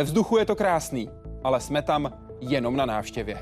[0.00, 1.10] Ve vzduchu je to krásný,
[1.44, 3.38] ale jsme tam jenom na návštěvě.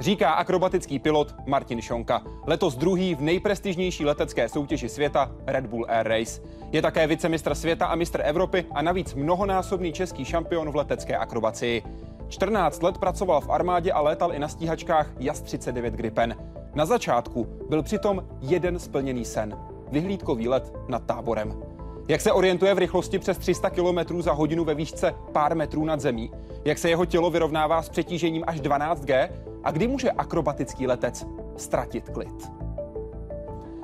[0.00, 6.08] Říká akrobatický pilot Martin Šonka, letos druhý v nejprestižnější letecké soutěži světa Red Bull Air
[6.08, 6.42] Race.
[6.72, 11.82] Je také vicemistr světa a mistr Evropy a navíc mnohonásobný český šampion v letecké akrobacii.
[12.28, 16.36] 14 let pracoval v armádě a létal i na stíhačkách JAS 39 Gripen.
[16.74, 19.58] Na začátku byl přitom jeden splněný sen.
[19.92, 21.77] Vyhlídkový let nad táborem.
[22.08, 26.00] Jak se orientuje v rychlosti přes 300 km za hodinu ve výšce pár metrů nad
[26.00, 26.30] zemí?
[26.64, 29.30] Jak se jeho tělo vyrovnává s přetížením až 12G?
[29.64, 31.26] A kdy může akrobatický letec
[31.56, 32.52] ztratit klid?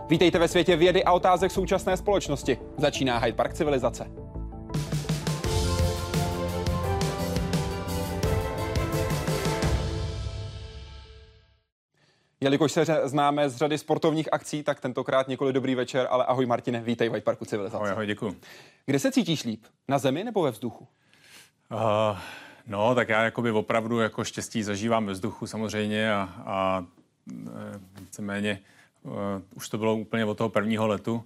[0.08, 2.58] Vítejte ve světě vědy a otázek současné společnosti.
[2.76, 4.23] Začíná Hyde Park civilizace.
[12.44, 16.82] Jelikož se známe z řady sportovních akcí, tak tentokrát několik dobrý večer, ale ahoj Martine,
[16.82, 17.76] vítej v White Parku Civilizace.
[17.76, 18.40] Ahoj, ahoj, děkuji.
[18.86, 19.64] Kde se cítíš líp?
[19.88, 20.88] Na zemi nebo ve vzduchu?
[21.72, 22.18] Uh,
[22.66, 26.86] no, tak já jakoby opravdu jako štěstí zažívám ve vzduchu samozřejmě a, a
[27.30, 28.60] e, víceméně
[29.02, 29.12] uh,
[29.54, 31.24] už to bylo úplně od toho prvního letu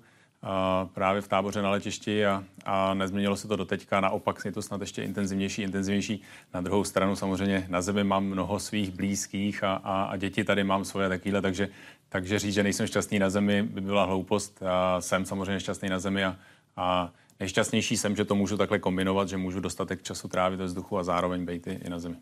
[0.95, 4.01] právě v táboře na letišti a, a nezměnilo se to do teďka.
[4.01, 6.23] Naopak je to snad ještě intenzivnější, intenzivnější.
[6.55, 10.65] Na druhou stranu samozřejmě na zemi mám mnoho svých blízkých a, a, a děti tady
[10.65, 11.69] mám svoje takovéhle, takže,
[12.09, 14.63] takže říct, že nejsem šťastný na zemi, by byla hloupost.
[14.63, 16.37] A jsem samozřejmě šťastný na zemi a,
[16.77, 20.99] a nejšťastnější jsem, že to můžu takhle kombinovat, že můžu dostatek času trávit ve vzduchu
[20.99, 22.17] a zároveň být i na zemi.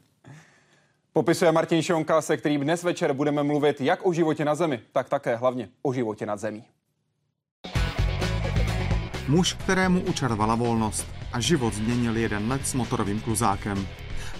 [1.12, 5.08] Popisuje Martin Šonka, se kterým dnes večer budeme mluvit jak o životě na zemi, tak
[5.08, 6.64] také hlavně o životě nad zemí.
[9.28, 13.86] Muž, kterému učarovala volnost a život změnil jeden let s motorovým kluzákem.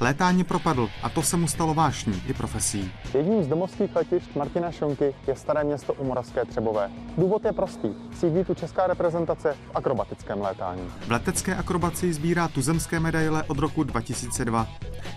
[0.00, 2.92] Létání propadl a to se mu stalo vášní i profesí.
[3.14, 6.90] Jedním z domovských letišť Martina Šonky je staré město u Moravské Třebové.
[7.18, 7.88] Důvod je prostý.
[8.18, 10.82] Sídlí tu česká reprezentace v akrobatickém létání.
[11.06, 14.66] V letecké akrobaci sbírá tuzemské medaile od roku 2002.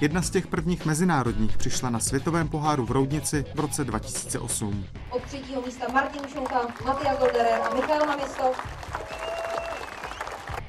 [0.02, 4.86] Jedna z těch prvních mezinárodních přišla na světovém poháru v Roudnici v roce 2008.
[5.10, 8.56] Od třetího místa Martin Šonka, Matias Golderer a Michal Namistov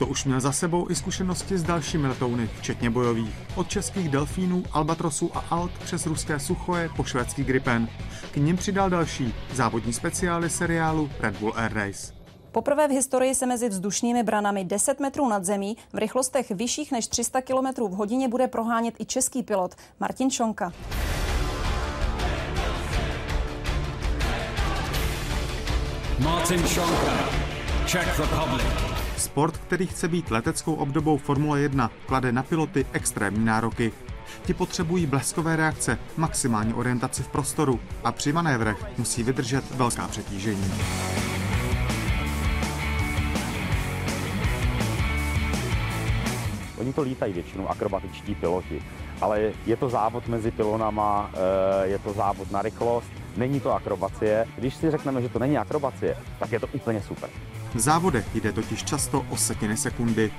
[0.00, 3.34] to už měl za sebou i zkušenosti s dalšími letouny, včetně bojových.
[3.55, 7.88] Od českých delfínů, albatrosů a alt přes ruské suchoje po švédský Gripen.
[8.33, 12.15] K nim přidal další, závodní speciály seriálu Red Bull Air Race.
[12.53, 17.06] Poprvé v historii se mezi vzdušnými branami 10 metrů nad zemí v rychlostech vyšších než
[17.06, 20.72] 300 km v hodině bude prohánět i český pilot Martin Čonka.
[26.19, 27.28] Martin Šonka,
[27.87, 28.90] Czech Republic.
[29.20, 33.92] Sport, který chce být leteckou obdobou Formule 1, klade na piloty extrémní nároky.
[34.47, 40.72] Ti potřebují bleskové reakce, maximální orientaci v prostoru a při manévrech musí vydržet velká přetížení.
[46.78, 48.82] Oni to lítají většinou akrobatičtí piloti,
[49.20, 54.47] ale je to závod mezi pilonama, eh, je to závod na rychlost, není to akrobacie.
[54.56, 57.30] Když si řekneme, že to není akrobacie, tak je to úplně super.
[57.75, 60.32] V závodech jde totiž často o setiny sekundy.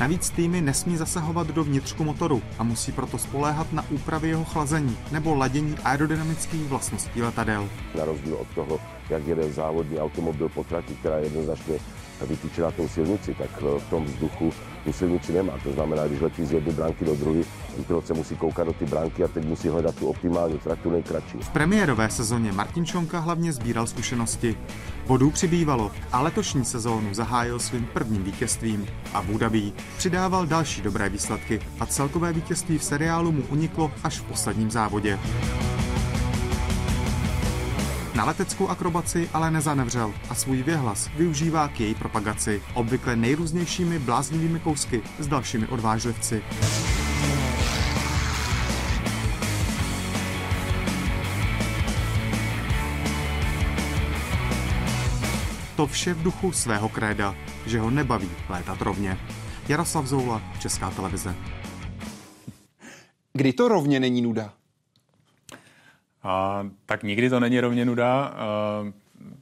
[0.00, 4.96] Navíc týmy nesmí zasahovat do vnitřku motoru a musí proto spoléhat na úpravy jeho chlazení
[5.10, 7.68] nebo ladění aerodynamických vlastností letadel.
[7.98, 8.80] Na rozdíl od toho,
[9.10, 11.78] jak jede závodní automobil po trati, která je jednoznačně
[12.24, 14.52] vytýčená tou silnici, tak v tom vzduchu
[14.84, 15.52] tu silnici nemá.
[15.64, 17.42] To znamená, když letí z jedné branky do druhé,
[17.86, 20.90] pilot se musí koukat do ty branky a teď musí hledat tu optimální trať, tu
[20.90, 21.38] nejkratší.
[21.40, 24.56] V premiérové sezóně Martin Čonka hlavně sbíral zkušenosti.
[25.06, 28.86] Bodů přibývalo a letošní sezónu zahájil svým prvním vítězstvím.
[29.14, 34.18] A Abu Dhabi přidával další dobré výsledky a celkové vítězství v seriálu mu uniklo až
[34.18, 35.18] v posledním závodě.
[38.16, 44.60] Na leteckou akrobaci ale nezanevřel a svůj věhlas využívá k její propagaci, obvykle nejrůznějšími bláznivými
[44.60, 46.42] kousky s dalšími odvážlivci.
[55.76, 57.34] To vše v duchu svého kréda,
[57.66, 59.18] že ho nebaví létat rovně.
[59.68, 61.34] Jaroslav Zoula, Česká televize.
[63.32, 64.52] Kdy to rovně není nuda?
[66.26, 68.24] A, tak nikdy to není rovně nuda.
[68.24, 68.84] A,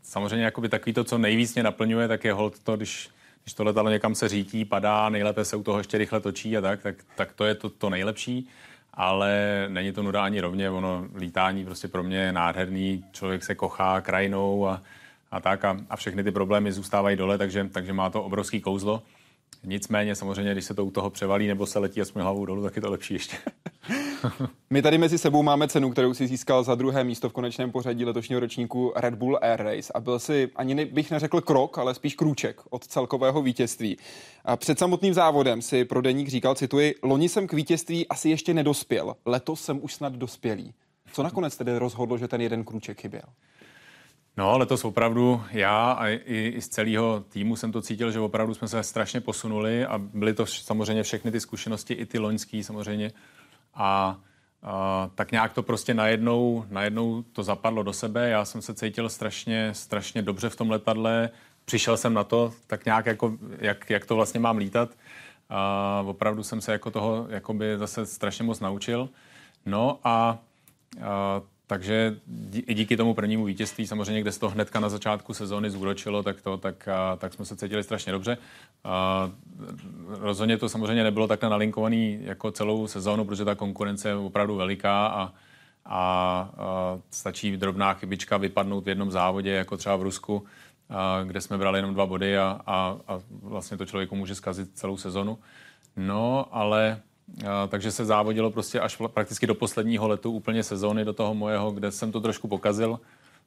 [0.02, 3.08] samozřejmě jakoby takový to, co nejvíc mě naplňuje, tak je hold to, když,
[3.44, 6.60] když to letadlo někam se řítí, padá, nejlépe se u toho ještě rychle točí a
[6.60, 8.48] tak, tak, tak to je to, to nejlepší.
[8.94, 13.54] Ale není to nuda ani rovně, ono lítání prostě pro mě je nádherný, člověk se
[13.54, 14.82] kochá krajinou a,
[15.30, 19.02] a tak a, a všechny ty problémy zůstávají dole, takže, takže má to obrovský kouzlo.
[19.64, 22.76] Nicméně samozřejmě, když se to u toho převalí nebo se letí aspoň hlavou dolů, tak
[22.76, 23.36] je to lepší ještě.
[24.70, 28.04] My tady mezi sebou máme cenu, kterou si získal za druhé místo v konečném pořadí
[28.04, 31.94] letošního ročníku Red Bull Air Race a byl si, ani ne, bych neřekl krok, ale
[31.94, 33.96] spíš krůček od celkového vítězství.
[34.44, 38.54] A před samotným závodem si pro deník říkal, cituji, loni jsem k vítězství asi ještě
[38.54, 40.74] nedospěl, letos jsem už snad dospělý.
[41.12, 43.24] Co nakonec tedy rozhodlo, že ten jeden krůček chyběl?
[44.36, 48.54] No, letos opravdu já a i, i z celého týmu jsem to cítil, že opravdu
[48.54, 53.12] jsme se strašně posunuli a byly to samozřejmě všechny ty zkušenosti, i ty loňský samozřejmě.
[53.74, 54.18] A,
[54.62, 58.28] a tak nějak to prostě najednou, najednou to zapadlo do sebe.
[58.28, 61.30] Já jsem se cítil strašně, strašně dobře v tom letadle.
[61.64, 64.90] Přišel jsem na to tak nějak, jako, jak, jak to vlastně mám lítat.
[65.48, 69.08] A opravdu jsem se jako toho jakoby zase strašně moc naučil.
[69.66, 70.38] No a,
[71.02, 72.16] a takže
[72.52, 76.40] i díky tomu prvnímu vítězství, samozřejmě, kde se to hnedka na začátku sezóny zúročilo, tak,
[76.40, 78.38] to, tak, a, tak jsme se cítili strašně dobře.
[78.84, 79.30] A,
[80.08, 85.06] rozhodně to samozřejmě nebylo takhle nalinkovaný jako celou sezónu, protože ta konkurence je opravdu veliká
[85.06, 85.32] a, a,
[85.84, 86.50] a
[87.10, 90.44] stačí drobná chybička vypadnout v jednom závodě, jako třeba v Rusku,
[90.90, 94.70] a, kde jsme brali jenom dva body a, a, a vlastně to člověku může zkazit
[94.74, 95.38] celou sezonu.
[95.96, 97.00] No, ale
[97.68, 101.90] takže se závodilo prostě až prakticky do posledního letu úplně sezóny, do toho mojeho, kde
[101.90, 103.00] jsem to trošku pokazil.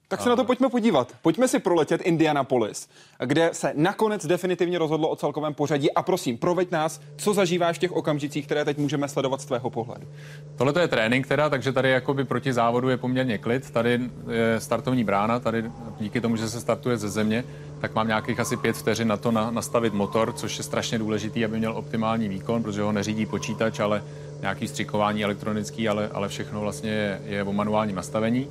[0.09, 1.13] Tak se na to pojďme podívat.
[1.21, 2.89] Pojďme si proletět Indianapolis,
[3.25, 5.93] kde se nakonec definitivně rozhodlo o celkovém pořadí.
[5.93, 9.69] A prosím, proveď nás, co zažíváš v těch okamžicích, které teď můžeme sledovat z tvého
[9.69, 10.07] pohledu.
[10.55, 13.71] Tohle to je trénink teda, takže tady jakoby proti závodu je poměrně klid.
[13.71, 13.99] Tady
[14.31, 17.43] je startovní brána, tady díky tomu, že se startuje ze země,
[17.81, 21.45] tak mám nějakých asi pět vteřin na to na, nastavit motor, což je strašně důležitý,
[21.45, 24.03] aby měl optimální výkon, protože ho neřídí počítač, ale
[24.41, 28.47] nějaký střikování elektronický, ale, ale všechno vlastně je, je o manuálním nastavení.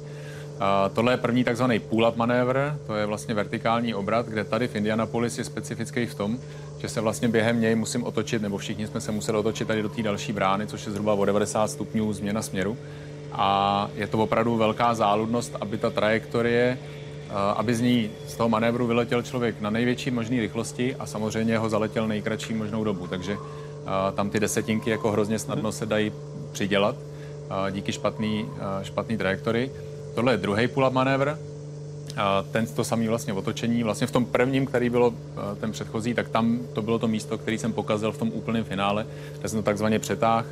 [0.95, 5.39] Tohle je první takzvaný pull-up manévr, to je vlastně vertikální obrat, kde tady v Indianapolis
[5.39, 6.39] je specifický v tom,
[6.79, 9.89] že se vlastně během něj musím otočit, nebo všichni jsme se museli otočit tady do
[9.89, 12.77] té další brány, což je zhruba o 90 stupňů změna směru.
[13.33, 16.79] A je to opravdu velká záludnost, aby ta trajektorie
[17.57, 21.69] aby z ní, z toho manévru vyletěl člověk na největší možné rychlosti a samozřejmě ho
[21.69, 23.07] zaletěl nejkratší možnou dobu.
[23.07, 23.37] Takže
[24.15, 26.13] tam ty desetinky jako hrozně snadno se dají
[26.53, 26.97] přidělat
[27.71, 28.49] díky špatný,
[28.83, 29.73] špatný trajektorii.
[30.17, 31.39] Tohle je druhý pull-up manévr,
[32.53, 33.83] ten to samý vlastně otočení.
[33.83, 35.15] Vlastně v tom prvním, který bylo
[35.61, 39.07] ten předchozí, tak tam to bylo to místo, který jsem pokazil v tom úplném finále,
[39.39, 40.47] kde jsem to takzvaně přetáh.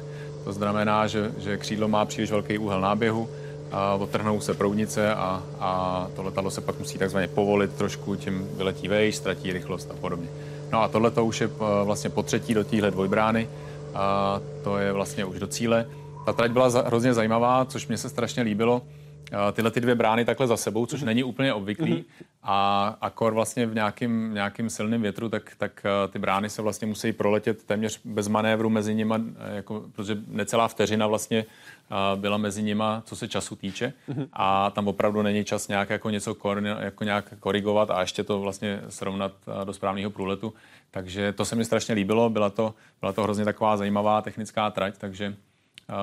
[0.45, 3.29] To znamená, že, že křídlo má příliš velký úhel náběhu,
[3.73, 8.49] a odtrhnou se proudnice a, a to letadlo se pak musí takzvaně povolit trošku, tím
[8.57, 10.29] vyletí vejš, ztratí rychlost a podobně.
[10.73, 13.49] No a tohle to už je eh, vlastně po třetí do téhle dvojbrány
[13.95, 15.87] a to je vlastně už do cíle.
[16.27, 18.83] Ta trať byla hrozně zajímavá, což mě se strašně líbilo.
[19.53, 21.07] Tyhle ty dvě brány takhle za sebou, což mm-hmm.
[21.07, 21.93] není úplně obvyklý.
[21.93, 22.25] Mm-hmm.
[22.43, 26.87] A akor vlastně v nějakým, nějakým silným větru, tak, tak eh, ty brány se vlastně
[26.87, 31.45] musí proletět téměř bez manévru mezi nimi, eh, jako, protože necelá vteřina vlastně
[32.17, 33.93] byla mezi nima, co se času týče.
[34.09, 34.29] Mm-hmm.
[34.33, 38.41] A tam opravdu není čas nějak jako něco kor, jako nějak korigovat a ještě to
[38.41, 39.33] vlastně srovnat
[39.65, 40.55] do správného průletu.
[40.91, 44.99] Takže to se mi strašně líbilo, byla to, byla to hrozně taková zajímavá technická trať,
[44.99, 45.35] takže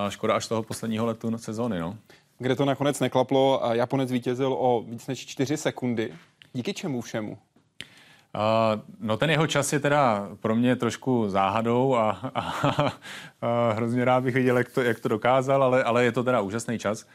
[0.09, 1.79] škoda až toho posledního letu sezóny.
[1.79, 1.97] No.
[2.41, 6.13] Kde to nakonec neklaplo, Japonec vítězil o víc než 4 sekundy.
[6.53, 7.31] Díky čemu všemu?
[7.31, 12.93] Uh, no ten jeho čas je teda pro mě trošku záhadou a, a, a,
[13.41, 16.41] a hrozně rád bych viděl, jak to, jak to dokázal, ale, ale je to teda
[16.41, 17.07] úžasný čas.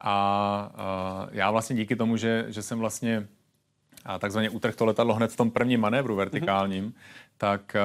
[0.00, 0.10] A,
[0.76, 3.28] a já vlastně díky tomu, že, že jsem vlastně
[4.14, 6.94] a takzvaně utrhl to letadlo hned v tom prvním manévru vertikálním, mm-hmm.
[7.38, 7.76] tak,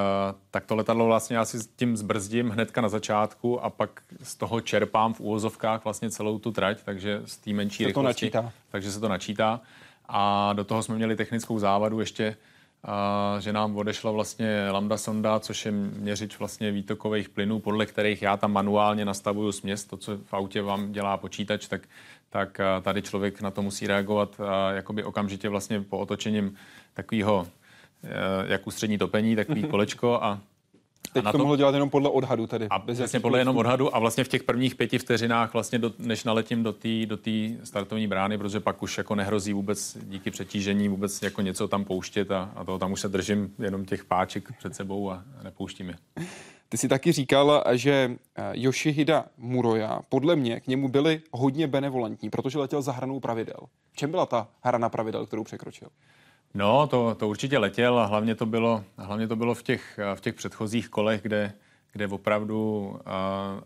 [0.51, 4.35] tak to letadlo vlastně já si s tím zbrzdím hnedka na začátku a pak z
[4.35, 8.31] toho čerpám v úvozovkách vlastně celou tu trať, takže z té menší se rychlosti.
[8.31, 8.51] To načítá.
[8.71, 9.61] Takže se to načítá.
[10.09, 12.35] A do toho jsme měli technickou závadu ještě
[12.87, 18.21] a že nám odešla vlastně lambda sonda, což je měřič vlastně výtokových plynů, podle kterých
[18.21, 21.81] já tam manuálně nastavuju směs, to, co v autě vám dělá počítač, tak,
[22.35, 26.55] tak tady člověk na to musí reagovat jakoby okamžitě vlastně po otočením
[26.93, 27.47] takového
[28.03, 30.39] e, jak ústřední topení, takový kolečko a
[31.13, 32.67] Teď to, to mohlo dělat jenom podle odhadu tedy.
[32.69, 35.93] A bez vlastně podle jenom odhadu a vlastně v těch prvních pěti vteřinách, vlastně do,
[35.99, 37.17] než naletím do té do
[37.63, 42.31] startovní brány, protože pak už jako nehrozí vůbec díky přetížení vůbec jako něco tam pouštět
[42.31, 45.95] a, a toho tam už se držím jenom těch páček před sebou a nepouštím je.
[46.69, 52.29] Ty si taky říkal, že eh, Yoshihida Muroya, podle mě k němu byli hodně benevolentní,
[52.29, 53.59] protože letěl za hranou pravidel.
[53.91, 55.87] V čem byla ta hrana pravidel, kterou překročil?
[56.53, 60.21] No, to, to určitě letěl a hlavně to bylo, hlavně to bylo v, těch, v
[60.21, 61.53] těch předchozích kolech, kde,
[61.91, 62.99] kde opravdu uh,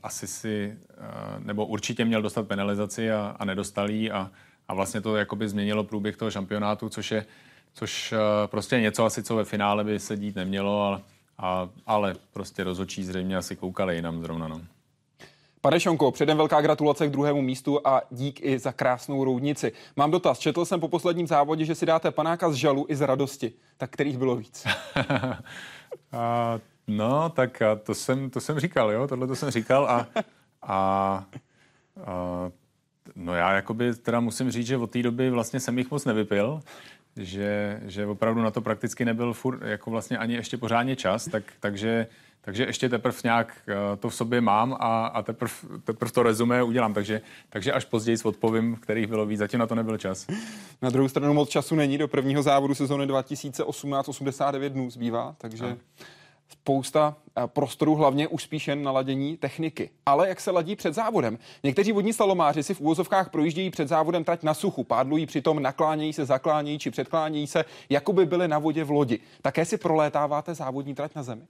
[0.04, 4.32] asi si, uh, nebo určitě měl dostat penalizaci a, a nedostal jí a,
[4.68, 7.26] a vlastně to jakoby změnilo průběh toho šampionátu, což je
[7.74, 11.02] což uh, prostě něco asi, co ve finále by se dít nemělo, ale,
[11.40, 14.48] a, ale prostě rozhodčí zřejmě asi koukali jinam zrovna.
[14.48, 14.62] No.
[15.62, 19.72] Pane Šonko, předem velká gratulace k druhému místu a dík i za krásnou roudnici.
[19.96, 20.40] Mám dotaz.
[20.40, 23.54] Četl jsem po posledním závodě, že si dáte panáka z žalu i z radosti.
[23.78, 24.68] Tak kterých bylo víc?
[26.12, 30.08] a, no, tak a to, jsem, to jsem říkal, jo, tohle to jsem říkal a,
[30.62, 31.26] a,
[32.06, 32.52] a
[33.16, 36.62] no já jakoby teda musím říct, že od té doby vlastně jsem jich moc nevypil,
[37.20, 41.44] že, že opravdu na to prakticky nebyl furt, jako vlastně ani ještě pořádně čas, tak,
[41.60, 42.08] takže
[42.42, 45.52] takže ještě teprve nějak eh, to v sobě mám a, a teprve,
[45.84, 46.94] teprve to rezumé udělám.
[46.94, 49.40] Takže, takže až později odpovím, kterých bylo víc.
[49.40, 50.28] Zatím na to nebyl čas.
[50.82, 51.98] Na druhou stranu moc času není.
[51.98, 55.78] Do prvního závodu sezóny 2018 89 dnů zbývá, takže a.
[56.50, 59.90] spousta eh, prostoru, hlavně už spíš jen na ladění techniky.
[60.06, 61.38] Ale jak se ladí před závodem?
[61.64, 66.14] Někteří vodní slalomáři si v úvozovkách projíždějí před závodem trať na suchu, pádlují přitom, naklánějí
[66.14, 69.20] se, zaklánějí či předklánějí se, jako by byly na vodě v lodi.
[69.42, 71.42] Také si prolétáváte závodní trať na zemi?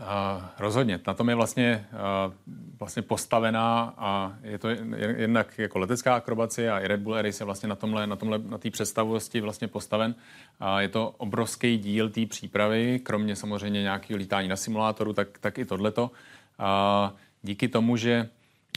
[0.00, 1.00] Uh, rozhodně.
[1.06, 2.32] Na tom je vlastně, uh,
[2.78, 4.68] vlastně postavená a je to
[5.16, 8.38] jednak jako letecká akrobacie a i Red Bull Race je vlastně na tomhle, na tomhle,
[8.38, 10.14] na té představosti vlastně postaven.
[10.60, 15.58] A je to obrovský díl té přípravy, kromě samozřejmě nějakého lítání na simulátoru, tak, tak
[15.58, 16.10] i tohleto.
[16.58, 18.28] A díky tomu, že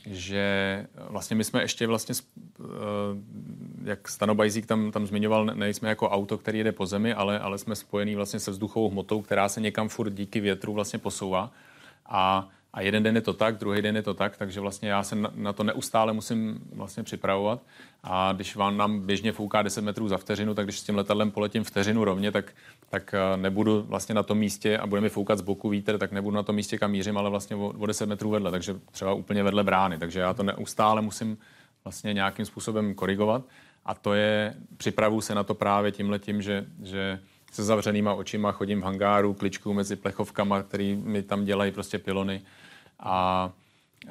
[0.05, 2.15] že vlastně my jsme ještě vlastně,
[2.59, 2.63] eh,
[3.83, 7.57] jak Stano Bajzík tam, tam zmiňoval, nejsme jako auto, který jede po zemi, ale, ale
[7.57, 11.51] jsme spojení vlastně se vzduchovou hmotou, která se někam furt díky větru vlastně posouvá.
[12.05, 15.03] A a jeden den je to tak, druhý den je to tak, takže vlastně já
[15.03, 17.61] se na, to neustále musím vlastně připravovat.
[18.03, 21.31] A když vám nám běžně fouká 10 metrů za vteřinu, tak když s tím letadlem
[21.31, 22.51] poletím vteřinu rovně, tak,
[22.89, 26.11] tak eh, nebudu vlastně na tom místě a bude mi foukat z boku vítr, tak
[26.11, 29.13] nebudu na tom místě, kam mířím, ale vlastně o, o 10 metrů vedle, takže třeba
[29.13, 29.97] úplně vedle brány.
[29.97, 31.37] Takže já to neustále musím
[31.83, 33.43] vlastně nějakým způsobem korigovat.
[33.85, 37.19] A to je, připravu se na to právě tímhletím, že, že
[37.51, 42.41] se zavřenýma očima chodím v hangáru, kličku mezi plechovkama, který mi tam dělají prostě pilony
[42.99, 43.51] a,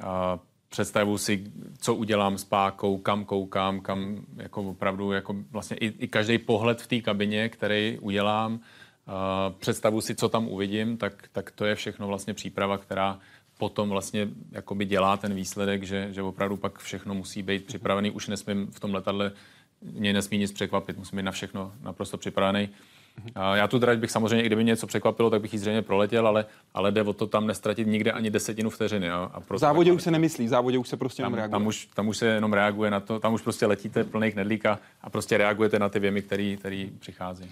[0.01, 0.39] a
[0.69, 6.07] představu si, co udělám s pákou, kam koukám, kam jako opravdu jako vlastně i, i
[6.07, 8.59] každý pohled v té kabině, který udělám, uh,
[9.59, 13.19] představu si, co tam uvidím, tak, tak to je všechno vlastně příprava, která
[13.57, 18.11] potom vlastně jakoby dělá ten výsledek, že, že opravdu pak všechno musí být připravený.
[18.11, 19.31] Už nesmím v tom letadle
[19.81, 22.69] mě nesmí nic překvapit, musím být na všechno naprosto připravený.
[23.53, 26.27] Já tu drať bych samozřejmě, i kdyby mě něco překvapilo, tak bych ji zřejmě proletěl,
[26.27, 29.09] ale, ale jde o to tam nestratit nikde ani desetinu vteřiny.
[29.09, 31.59] A, a v závodě už se nemyslí, v závodě už se prostě tam, jenom reaguje.
[31.59, 34.65] Tam už, tam už se jenom reaguje na to, tam už prostě letíte plný knedlík
[34.65, 34.79] a,
[35.11, 37.51] prostě reagujete na ty věmy, který, který přichází.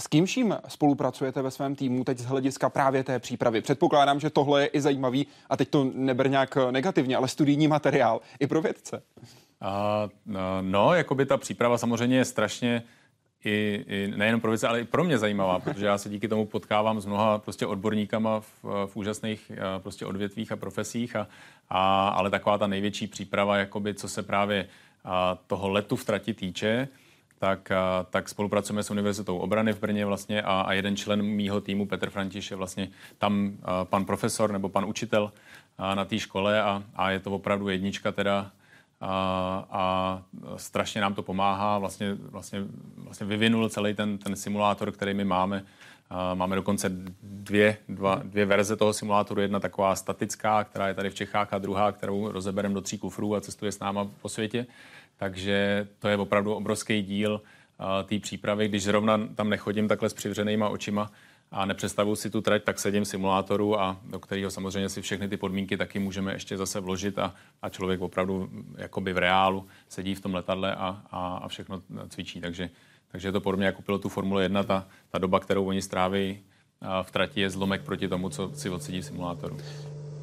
[0.00, 3.60] S kým vším spolupracujete ve svém týmu teď z hlediska právě té přípravy?
[3.60, 8.20] Předpokládám, že tohle je i zajímavý, a teď to neber nějak negativně, ale studijní materiál
[8.40, 9.02] i pro vědce.
[9.62, 12.82] Uh, no, jako by ta příprava samozřejmě je strašně
[13.44, 16.46] i, i nejen pro věce, ale i pro mě zajímavá, protože já se díky tomu
[16.46, 18.46] potkávám s mnoha prostě odborníkama v,
[18.86, 21.26] v úžasných eh, prostě odvětvích a profesích, a,
[21.70, 24.68] a, ale taková ta největší příprava, jakoby, co se právě
[25.04, 26.88] a, toho letu v trati týče,
[27.38, 31.60] tak, a, tak spolupracujeme s Univerzitou obrany v Brně vlastně a, a jeden člen mýho
[31.60, 35.32] týmu, Petr Františ, je vlastně tam a, pan profesor nebo pan učitel
[35.78, 38.50] a, na té škole a, a je to opravdu jednička teda
[39.00, 40.22] a, a
[40.56, 41.78] strašně nám to pomáhá.
[41.78, 42.64] Vlastně, vlastně,
[42.96, 45.64] vlastně vyvinul celý ten, ten simulátor, který my máme.
[46.10, 46.90] A máme dokonce
[47.22, 49.40] dvě, dva, dvě verze toho simulátoru.
[49.40, 53.34] Jedna taková statická, která je tady v Čechách, a druhá, kterou rozebereme do tří kufrů
[53.34, 54.66] a cestuje s náma po světě.
[55.16, 57.42] Takže to je opravdu obrovský díl
[58.04, 58.68] té přípravy.
[58.68, 61.10] Když zrovna tam nechodím takhle s přivřenýma očima,
[61.50, 65.36] a nepředstavuji si tu trať, tak sedím simulátoru a do kterého samozřejmě si všechny ty
[65.36, 70.20] podmínky taky můžeme ještě zase vložit a, a člověk opravdu jakoby v reálu sedí v
[70.20, 72.40] tom letadle a, a, a všechno cvičí.
[72.40, 72.70] Takže,
[73.12, 76.38] takže je to podobně jako pilotu Formule 1, ta, ta doba, kterou oni stráví
[77.02, 79.56] v trati je zlomek proti tomu, co si odsedí v simulátoru.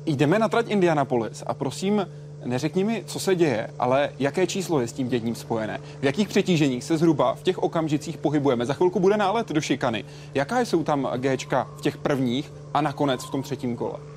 [0.06, 2.06] Jdeme na trať Indianapolis a prosím,
[2.46, 5.80] neřekni mi, co se děje, ale jaké číslo je s tím děním spojené?
[6.00, 8.66] V jakých přetíženích se zhruba v těch okamžicích pohybujeme?
[8.66, 10.06] Za chvilku bude nálet do šikany.
[10.34, 14.15] Jaká jsou tam Gčka v těch prvních a nakonec v tom třetím kole?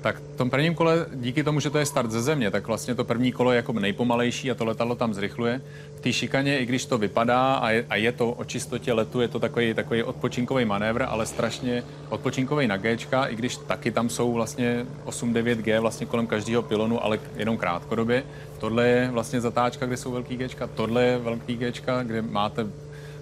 [0.00, 2.94] Tak v tom prvním kole, díky tomu, že to je start ze země, tak vlastně
[2.94, 5.60] to první kolo je jako nejpomalejší a to letadlo tam zrychluje.
[5.96, 9.20] V té šikaně, i když to vypadá a je, a je to o čistotě letu,
[9.20, 12.96] je to takový, takový odpočinkový manévr, ale strašně odpočinkový na G,
[13.28, 18.22] i když taky tam jsou vlastně 8-9 G vlastně kolem každého pilonu, ale jenom krátkodobě.
[18.58, 22.66] Tohle je vlastně zatáčka, kde jsou velký G, tohle je velký G, kde máte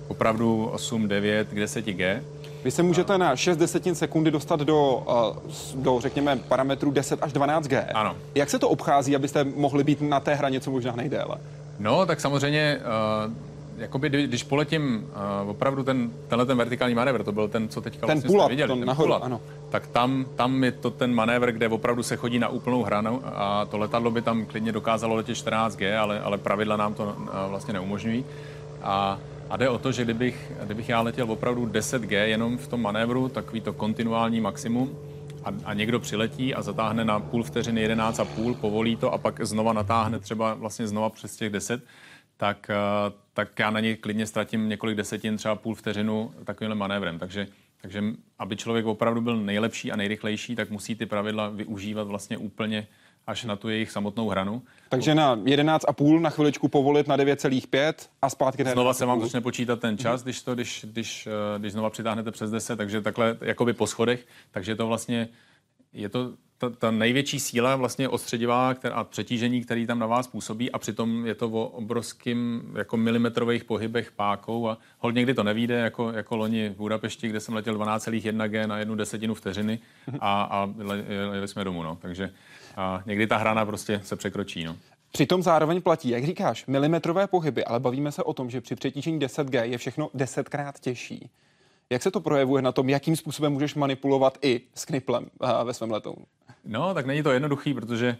[0.09, 2.23] opravdu 8, 9, 10 G.
[2.66, 5.40] Vy se můžete na 6 desetin sekundy dostat do, eh,
[5.75, 7.85] do, řekněme, parametru 10 až 12 G.
[7.94, 8.16] Ano.
[8.35, 11.37] Jak se to obchází, abyste mohli být na té hraně co možná nejdéle?
[11.78, 12.78] No, tak samozřejmě,
[13.26, 13.32] uh,
[13.78, 15.06] jakoby, když poletím
[15.42, 18.49] uh, opravdu ten, tenhle ten vertikální manévr, to byl ten, co teďka ten vlastně pull
[18.49, 19.40] viděli, ten, nahoru, pull ano.
[19.70, 23.64] tak tam, tam je to ten manévr, kde opravdu se chodí na úplnou hranu a
[23.64, 27.75] to letadlo by tam klidně dokázalo letět 14G, ale, ale pravidla nám to a, vlastně
[27.75, 28.25] neumožňují.
[28.82, 29.18] A,
[29.50, 33.28] a jde o to, že kdybych, kdybych já letěl opravdu 10G jenom v tom manévru,
[33.28, 34.98] takový to kontinuální maximum,
[35.44, 39.18] a, a někdo přiletí a zatáhne na půl vteřiny 11 a půl, povolí to a
[39.18, 41.84] pak znova natáhne třeba vlastně znova přes těch 10,
[42.36, 47.18] tak, eh, tak já na něj klidně ztratím několik desetin, třeba půl vteřinu takovýmhle manévrem.
[47.18, 47.46] Takže,
[47.82, 48.02] takže
[48.38, 52.86] aby člověk opravdu byl nejlepší a nejrychlejší, tak musí ty pravidla využívat vlastně úplně
[53.26, 54.62] až na tu jejich samotnou hranu.
[54.88, 59.40] Takže na 11,5 na chviličku povolit na 9,5 a zpátky na Znova se vám začne
[59.40, 63.37] počítat ten čas, když, to, když, když, eh, když znova přitáhnete přes 10, takže takhle
[63.40, 65.28] jakoby po schodech, takže to vlastně
[65.92, 70.26] je to ta, ta největší síla vlastně ostředivá která, a přetížení, který tam na vás
[70.26, 75.42] působí a přitom je to o obrovským jako milimetrových pohybech pákou a hol někdy to
[75.42, 79.78] nevíde, jako, jako loni v Budapešti, kde jsem letěl 12,1 G na jednu desetinu vteřiny
[80.21, 80.68] a, a
[81.33, 81.99] jeli jsme domů, no.
[82.02, 82.33] Takže
[82.76, 84.76] a někdy ta hrana prostě se překročí, no.
[85.12, 89.18] Přitom zároveň platí, jak říkáš, milimetrové pohyby, ale bavíme se o tom, že při přetížení
[89.18, 91.30] 10G je všechno desetkrát těžší.
[91.90, 95.26] Jak se to projevuje na tom, jakým způsobem můžeš manipulovat i s kniplem
[95.64, 96.25] ve svém letounu?
[96.64, 98.16] No, tak není to jednoduchý, protože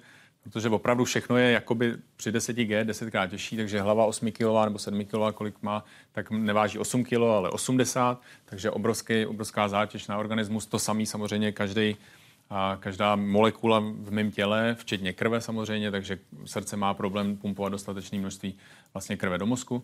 [0.51, 5.05] protože opravdu všechno je jakoby při 10G desetkrát těžší, takže hlava 8 kg nebo 7
[5.05, 10.67] kg, kolik má, tak neváží 8 kg, ale 80, takže obrovský, obrovská zátěž na organismus.
[10.67, 11.97] To samý samozřejmě každý
[12.51, 18.19] a každá molekula v mém těle, včetně krve samozřejmě, takže srdce má problém pumpovat dostatečné
[18.19, 18.59] množství
[18.95, 19.83] vlastně krve do mozku.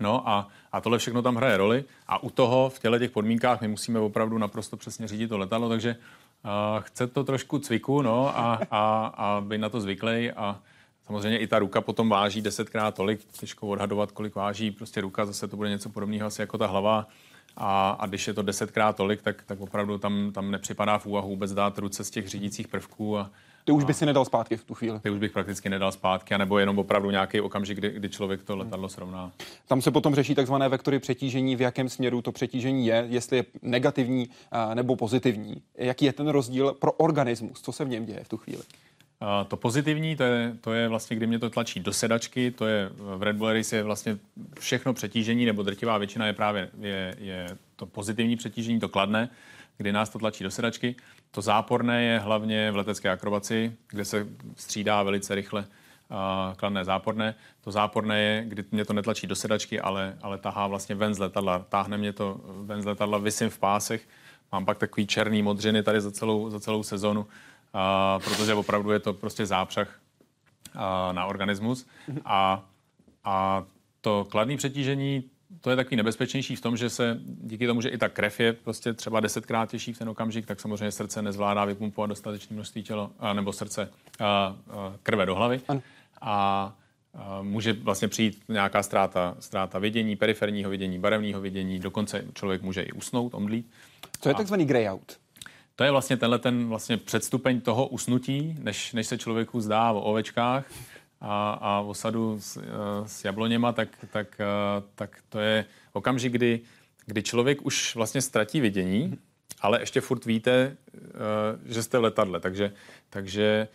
[0.00, 1.84] No a, a tohle všechno tam hraje roli.
[2.06, 5.68] A u toho v těle těch podmínkách my musíme opravdu naprosto přesně řídit to letadlo,
[5.68, 10.60] takže uh, chce to trošku cviku no, a, a, a být na to zvyklý a
[11.06, 15.48] samozřejmě i ta ruka potom váží desetkrát tolik, těžko odhadovat, kolik váží prostě ruka, zase
[15.48, 17.06] to bude něco podobného asi jako ta hlava
[17.56, 21.28] a, a když je to desetkrát tolik, tak, tak opravdu tam, tam nepřipadá v úvahu
[21.28, 23.30] vůbec dát ruce z těch řídících prvků a,
[23.64, 25.00] ty už by si nedal zpátky v tu chvíli.
[25.00, 28.56] Ty už bych prakticky nedal zpátky, anebo jenom opravdu nějaký okamžik, kdy, kdy člověk to
[28.56, 29.32] letadlo srovná.
[29.68, 33.44] Tam se potom řeší takzvané vektory přetížení, v jakém směru to přetížení je, jestli je
[33.62, 34.28] negativní
[34.74, 35.62] nebo pozitivní.
[35.76, 37.60] Jaký je ten rozdíl pro organismus?
[37.62, 38.62] Co se v něm děje v tu chvíli?
[39.48, 42.90] To pozitivní, to je, to je vlastně, kdy mě to tlačí do sedačky, to je
[42.96, 44.18] v Red Bull Race je vlastně
[44.60, 49.28] všechno přetížení, nebo drtivá většina je právě je, je to pozitivní přetížení, to kladné,
[49.76, 50.96] kdy nás to tlačí do sedačky.
[51.30, 54.26] To záporné je hlavně v letecké akrobaci, kde se
[54.56, 57.34] střídá velice rychle uh, kladné záporné.
[57.60, 61.18] To záporné je, kdy mě to netlačí do sedačky, ale, ale tahá vlastně ven z
[61.18, 61.58] letadla.
[61.68, 64.08] Táhne mě to ven z letadla, vysím v pásech.
[64.52, 67.26] Mám pak takový černý modřiny tady za celou, za celou sezonu,
[67.76, 70.00] uh, protože opravdu je to prostě zápřah
[70.74, 70.80] uh,
[71.12, 71.86] na organismus.
[72.24, 72.64] A,
[73.24, 73.64] a
[74.00, 75.24] to kladné přetížení,
[75.60, 78.52] to je takový nebezpečnější v tom, že se díky tomu, že i ta krev je
[78.52, 83.10] prostě třeba desetkrát těžší v ten okamžik, tak samozřejmě srdce nezvládá vypumpovat dostatečné množství tělo,
[83.32, 83.90] nebo srdce
[85.02, 85.60] krve do hlavy.
[85.68, 85.78] A,
[86.20, 86.72] a
[87.42, 92.92] může vlastně přijít nějaká ztráta, ztráta vidění, periferního vidění, barevného vidění, dokonce člověk může i
[92.92, 93.70] usnout, omdlít.
[94.20, 95.18] Co je takzvaný grey out?
[95.76, 100.00] To je vlastně tenhle ten vlastně předstupeň toho usnutí, než, než se člověku zdá o
[100.00, 100.64] ovečkách,
[101.20, 102.62] a, a osadu s, eh,
[103.06, 106.60] s jabloněma, tak, tak, eh, tak to je okamžik, kdy,
[107.06, 109.18] kdy člověk už vlastně ztratí vidění,
[109.60, 112.40] ale ještě furt víte, eh, že jste v letadle.
[112.40, 112.72] Takže,
[113.10, 113.68] takže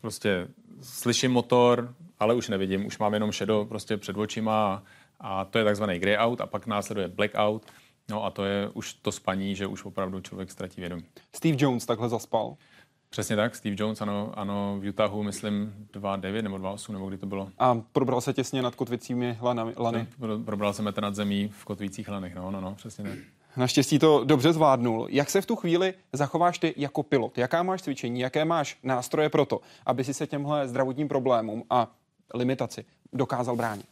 [0.00, 0.48] prostě
[0.82, 4.82] slyším motor, ale už nevidím, už mám jenom šedo prostě před očima a,
[5.20, 7.66] a to je takzvaný grey out a pak následuje black out.
[8.10, 11.04] No a to je už to spaní, že už opravdu člověk ztratí vědomí.
[11.36, 12.56] Steve Jones takhle zaspal.
[13.10, 17.26] Přesně tak, Steve Jones, ano, ano v Utahu, myslím, 2.9 nebo 2.8, nebo kdy to
[17.26, 17.48] bylo.
[17.58, 20.06] A probral se těsně nad kotvicími lanami, lany?
[20.44, 23.18] Probral se metr nad zemí v kotvících lanech, no, no, no, přesně tak.
[23.56, 25.06] Naštěstí to dobře zvládnul.
[25.10, 27.38] Jak se v tu chvíli zachováš ty jako pilot?
[27.38, 31.90] Jaká máš cvičení, jaké máš nástroje pro to, aby si se těmhle zdravotním problémům a
[32.34, 33.86] limitaci dokázal bránit?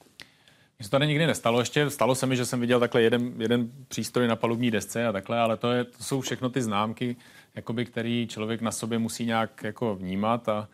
[0.81, 1.61] Mně se to tady nikdy nestalo.
[1.61, 5.13] Ještě stalo se mi, že jsem viděl takhle jeden, jeden přístroj na palubní desce a
[5.13, 7.17] takhle, ale to, je, to jsou všechno ty známky,
[7.55, 10.69] jakoby, který člověk na sobě musí nějak jako vnímat a,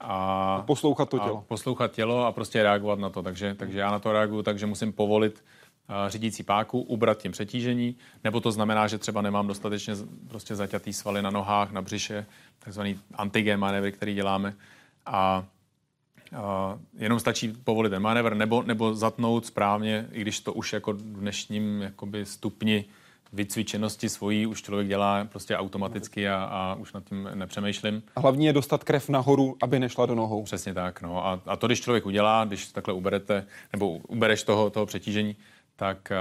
[0.00, 1.38] a, a poslouchat to tělo.
[1.38, 3.22] A poslouchat tělo a prostě reagovat na to.
[3.22, 5.44] Takže, takže já na to reaguju tak, že musím povolit
[5.88, 9.94] uh, řídící páku, ubrat tím přetížení, nebo to znamená, že třeba nemám dostatečně
[10.28, 12.26] prostě zaťatý svaly na nohách, na břiše,
[12.58, 14.54] takzvaný antigen manévry, který děláme.
[15.06, 15.44] A
[16.98, 21.02] jenom stačí povolit ten manévr nebo, nebo zatnout správně, i když to už jako v
[21.02, 22.84] dnešním jakoby stupni
[23.32, 28.02] vycvičenosti svojí už člověk dělá prostě automaticky a, a už nad tím nepřemýšlím.
[28.16, 30.42] A hlavně je dostat krev nahoru, aby nešla do nohou.
[30.42, 31.02] Přesně tak.
[31.02, 31.26] No.
[31.26, 35.36] A, a to, když člověk udělá, když takhle uberete, nebo ubereš toho, toho přetížení,
[35.80, 36.12] tak,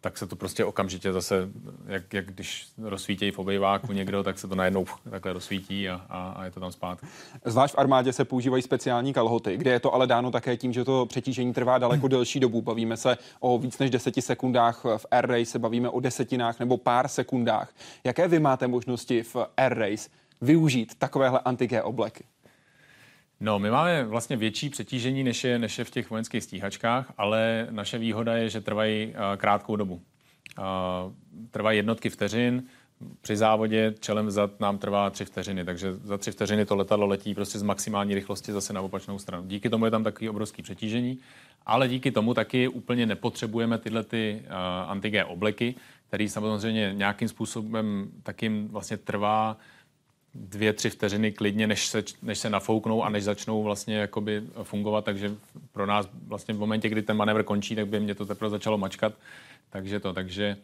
[0.00, 1.48] tak se to prostě okamžitě zase,
[1.86, 6.30] jak, jak když rozsvítějí v obejváku někdo, tak se to najednou takhle rozsvítí a, a,
[6.30, 7.06] a je to tam zpátky.
[7.44, 10.84] Zvlášť v armádě se používají speciální kalhoty, kde je to ale dáno také tím, že
[10.84, 12.62] to přetížení trvá daleko delší dobu.
[12.62, 16.76] Bavíme se o víc než deseti sekundách, v Air Race se bavíme o desetinách nebo
[16.76, 17.72] pár sekundách.
[18.04, 22.24] Jaké vy máte možnosti v Air Race využít takovéhle anti obleky?
[23.44, 27.66] No, my máme vlastně větší přetížení, než je, než je v těch vojenských stíhačkách, ale
[27.70, 29.94] naše výhoda je, že trvají uh, krátkou dobu.
[29.94, 30.64] Uh,
[31.50, 32.62] trvají jednotky vteřin,
[33.20, 37.34] při závodě čelem vzad nám trvá tři vteřiny, takže za tři vteřiny to letadlo letí
[37.34, 39.46] prostě z maximální rychlosti zase na opačnou stranu.
[39.46, 41.18] Díky tomu je tam takový obrovský přetížení,
[41.66, 44.52] ale díky tomu taky úplně nepotřebujeme tyhle ty uh,
[44.90, 45.74] antigé obleky,
[46.08, 49.56] který samozřejmě nějakým způsobem takým vlastně trvá
[50.34, 55.04] dvě, tři vteřiny klidně, než se, než se nafouknou a než začnou vlastně jakoby fungovat,
[55.04, 55.34] takže
[55.72, 58.78] pro nás vlastně v momentě, kdy ten manévr končí, tak by mě to teprve začalo
[58.78, 59.12] mačkat,
[59.70, 60.56] takže to, takže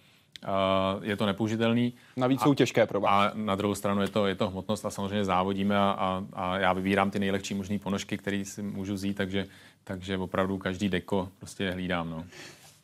[0.45, 1.93] uh, je to nepoužitelný.
[2.17, 3.33] Navíc jsou těžké pro vás.
[3.33, 6.59] A na druhou stranu je to, je to hmotnost a samozřejmě závodíme a, a, a
[6.59, 9.47] já vybírám ty nejlehčí možné ponožky, které si můžu vzít, takže,
[9.85, 12.11] takže opravdu každý deko prostě hlídám.
[12.11, 12.25] No.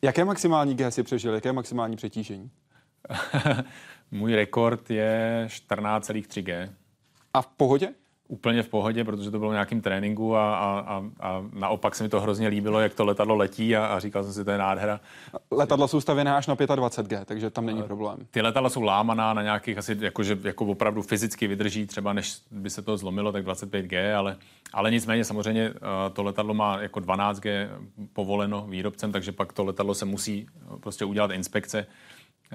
[0.01, 1.33] Jaké maximální G si přežil?
[1.33, 2.49] Jaké maximální přetížení?
[4.15, 6.69] Můj rekord je 14,3 G.
[7.33, 7.89] A v pohodě?
[8.27, 12.03] Úplně v pohodě, protože to bylo v nějakým tréninku a, a, a, a naopak se
[12.03, 14.57] mi to hrozně líbilo, jak to letadlo letí a, a říkal jsem si, to je
[14.57, 14.99] nádhera.
[15.51, 18.17] Letadla jsou stavěné až na 25G, takže tam není problém.
[18.31, 22.69] Ty letadla jsou lámaná na nějakých asi, jakože jako opravdu fyzicky vydrží, třeba než by
[22.69, 24.37] se to zlomilo, tak 25G, ale,
[24.73, 27.69] ale nicméně samozřejmě eh, to letadlo má jako 12G
[28.13, 30.47] povoleno výrobcem, takže pak to letadlo se musí
[30.79, 31.87] prostě udělat inspekce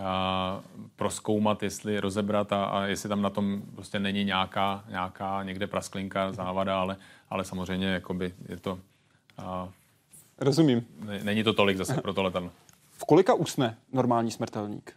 [0.03, 0.61] a
[0.97, 6.33] proskoumat, jestli rozebrat a, a jestli tam na tom prostě není nějaká, nějaká někde prasklinka,
[6.33, 6.97] závada, ale,
[7.31, 8.79] ale samozřejmě jakoby je to...
[9.39, 9.69] A,
[10.39, 10.87] Rozumím.
[11.05, 12.51] Ne, není to tolik zase pro to letadlo.
[12.93, 14.93] V kolika usne normální smrtelník?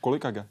[0.00, 0.46] Kolika G?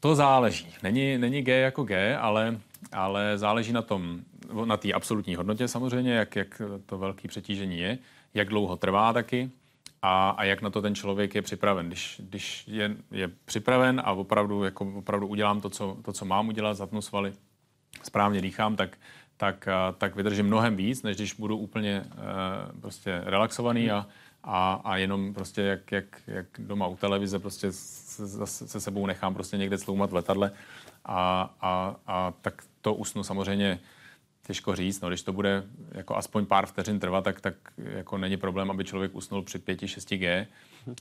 [0.00, 0.74] To záleží.
[0.82, 2.60] Není, není G jako G, ale,
[2.92, 4.20] ale záleží na tom,
[4.64, 7.98] na té absolutní hodnotě samozřejmě, jak, jak to velké přetížení je,
[8.34, 9.50] jak dlouho trvá taky,
[10.02, 11.86] a, a jak na to ten člověk je připraven.
[11.86, 16.48] Když, když je, je připraven a opravdu, jako opravdu udělám to co, to, co mám
[16.48, 17.32] udělat, zatnu svaly,
[18.02, 18.98] správně dýchám, tak,
[19.36, 24.06] tak, tak vydržím mnohem víc, než když budu úplně uh, prostě relaxovaný a,
[24.44, 29.06] a, a jenom prostě jak, jak, jak doma u televize prostě se, se, se sebou
[29.06, 30.52] nechám prostě někde sloumat v letadle
[31.04, 33.80] a, a, a tak to usnu samozřejmě
[34.50, 35.00] těžko říct.
[35.00, 38.84] No, když to bude jako aspoň pár vteřin trvat, tak, tak jako není problém, aby
[38.84, 40.46] člověk usnul při 5-6G.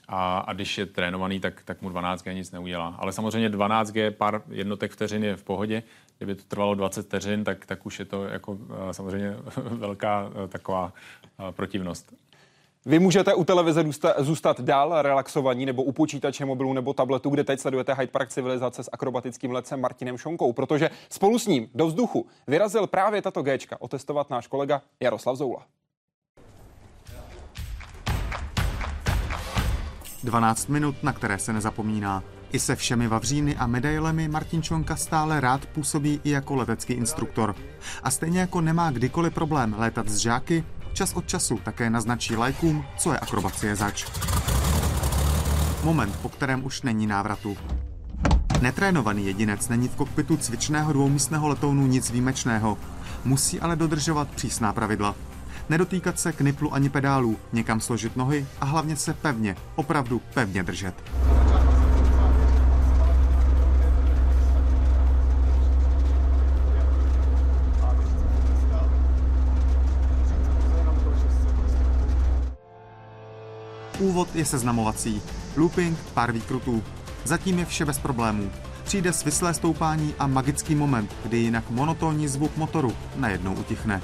[0.08, 2.96] A, a když je trénovaný, tak, tak mu 12G nic neudělá.
[3.00, 5.84] Ale samozřejmě 12G, pár jednotek vteřin je v pohodě.
[6.18, 8.58] Kdyby to trvalo 20 vteřin, tak, tak už je to jako
[8.90, 12.14] eh, samozřejmě velká eh, taková eh, protivnost.
[12.86, 13.84] Vy můžete u televize
[14.18, 18.84] zůstat dál relaxovaní nebo u počítače, mobilu nebo tabletu, kde teď sledujete Hyde Park civilizace
[18.84, 23.82] s akrobatickým letcem Martinem Šonkou, protože spolu s ním do vzduchu vyrazil právě tato Gčka
[23.82, 25.66] otestovat náš kolega Jaroslav Zoula.
[30.24, 32.24] 12 minut, na které se nezapomíná.
[32.52, 37.56] I se všemi vavříny a medailemi Martin Čonka stále rád působí i jako letecký instruktor.
[38.04, 42.86] A stejně jako nemá kdykoliv problém létat s žáky, Čas od času také naznačí lajkům,
[42.98, 44.06] co je akrobacie zač.
[45.84, 47.58] Moment, po kterém už není návratu.
[48.62, 52.78] Netrénovaný jedinec není v kokpitu cvičného dvoumístného letounu nic výjimečného.
[53.26, 55.16] Musí ale dodržovat přísná pravidla.
[55.70, 60.96] Nedotýkat se kniplu ani pedálů, někam složit nohy a hlavně se pevně, opravdu pevně držet.
[74.10, 75.22] Úvod je seznamovací.
[75.58, 76.84] Looping, pár výkrutů.
[77.24, 78.52] Zatím je vše bez problémů.
[78.84, 84.02] Přijde svislé stoupání a magický moment, kdy jinak monotónní zvuk motoru najednou utichne.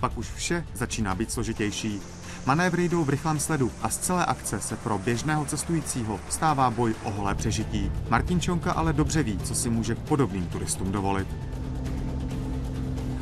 [0.00, 2.00] Pak už vše začíná být složitější.
[2.46, 6.94] Manévry jdou v rychlém sledu a z celé akce se pro běžného cestujícího stává boj
[7.04, 7.92] o holé přežití.
[8.08, 11.28] Martin Čonka ale dobře ví, co si může podobným turistům dovolit.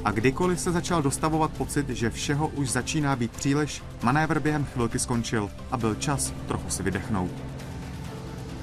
[0.04, 4.98] A kdykoliv se začal dostavovat pocit, že všeho už začíná být příliš, manévr během chvilky
[4.98, 7.31] skončil a byl čas trochu si vydechnout.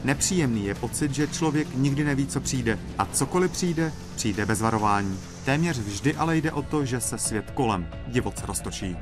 [0.03, 5.19] Nepříjemný je pocit, že člověk nikdy neví, co přijde a cokoliv přijde, přijde bez varování.
[5.45, 8.97] Téměř vždy ale jde o to, že se svět kolem divoce roztočí.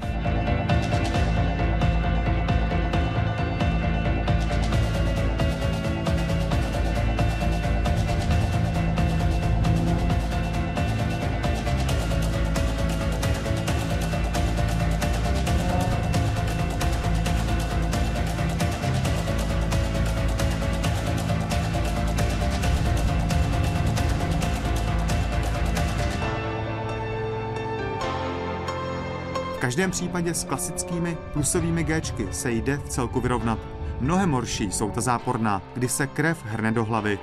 [29.73, 33.59] Každém případě s klasickými plusovými Gčky se jde v celku vyrovnat.
[33.99, 37.19] Mnohem horší jsou ta záporná, kdy se krev hrne do hlavy.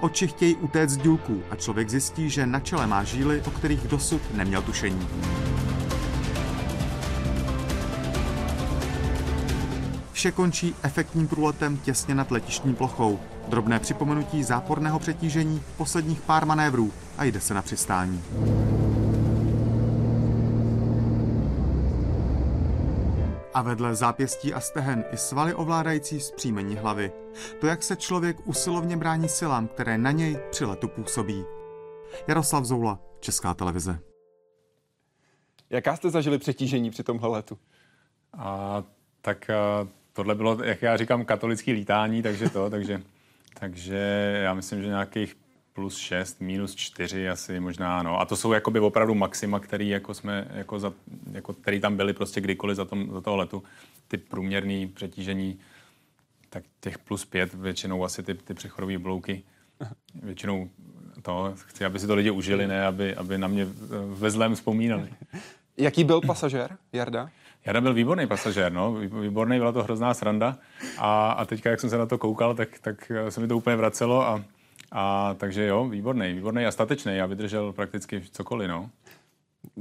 [0.00, 3.88] Oči chtějí utéct z důlků a člověk zjistí, že na čele má žíly, o kterých
[3.88, 5.08] dosud neměl tušení.
[10.12, 13.18] Vše končí efektním průletem těsně nad letištní plochou.
[13.48, 18.22] Drobné připomenutí záporného přetížení, posledních pár manévrů a jde se na přistání.
[23.56, 27.12] A vedle zápěstí a stehen i svaly ovládající zpříjmení hlavy.
[27.60, 31.44] To, jak se člověk usilovně brání silám, které na něj při letu působí.
[32.28, 33.98] Jaroslav Zoula, Česká televize.
[35.70, 37.58] Jaká jste zažili přetížení při tomhle letu?
[38.38, 38.82] A,
[39.20, 43.02] tak a, tohle bylo, jak já říkám, katolický lítání, takže to, takže,
[43.60, 43.98] takže
[44.42, 45.36] já myslím, že nějakých
[45.76, 48.20] plus 6, minus 4 asi možná, no.
[48.20, 50.92] A to jsou jakoby opravdu maxima, který jako jsme, jako, za,
[51.32, 53.62] jako který tam byly prostě kdykoliv za, tom, za toho letu.
[54.08, 55.58] Ty průměrné přetížení,
[56.50, 59.42] tak těch plus 5 většinou asi ty, ty přechodové blouky.
[60.22, 60.70] Většinou
[61.22, 63.66] to, chci, aby si to lidi užili, ne aby, aby na mě
[64.06, 65.08] ve zlém vzpomínali.
[65.76, 67.28] Jaký byl pasažér, Jarda?
[67.66, 68.92] Jarda byl výborný pasažér, no.
[68.94, 70.58] Výborný, byla to hrozná sranda.
[70.98, 73.76] A, a teďka, jak jsem se na to koukal, tak, tak se mi to úplně
[73.76, 74.44] vracelo a,
[74.92, 77.16] a takže jo, výborný, výborný a statečný.
[77.16, 78.90] Já vydržel prakticky cokoliv, no.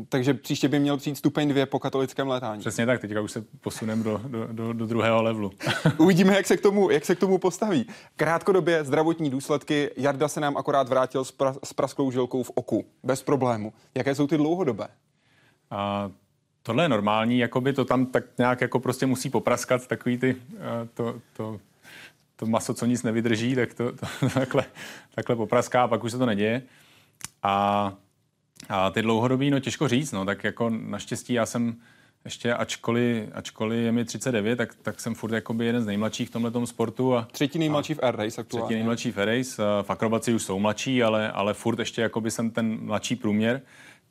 [0.09, 2.59] Takže příště by měl přijít stupeň dvě po katolickém létání.
[2.59, 5.51] Přesně tak, teďka už se posuneme do, do, do, do druhého levelu.
[5.97, 7.85] Uvidíme, jak se, k tomu, jak se k tomu postaví.
[8.15, 9.91] Krátkodobě zdravotní důsledky.
[9.97, 12.85] Jarda se nám akorát vrátil s, pra, s prasklou žilkou v oku.
[13.03, 13.73] Bez problému.
[13.95, 14.87] Jaké jsou ty dlouhodobé?
[15.71, 16.11] A
[16.63, 20.35] tohle je normální, jakoby to tam tak nějak jako prostě musí popraskat, takový ty,
[20.93, 21.59] to, to,
[22.35, 24.65] to maso, co nic nevydrží, tak to, to takhle,
[25.15, 26.61] takhle popraská a pak už se to neděje.
[27.43, 27.93] A,
[28.69, 31.75] a ty dlouhodobí, no těžko říct, no, tak jako naštěstí já jsem
[32.25, 36.31] ještě, ačkoliv, ačkoliv je mi 39, tak, tak jsem furt jakoby jeden z nejmladších v
[36.31, 37.15] tomhle sportu.
[37.15, 38.65] A, třetí nejmladší v Air Race aktuálně.
[38.65, 39.63] Třetí nejmladší v Air Race.
[39.81, 43.61] V akrobaci už jsou mladší, ale, ale furt ještě jakoby jsem ten mladší průměr.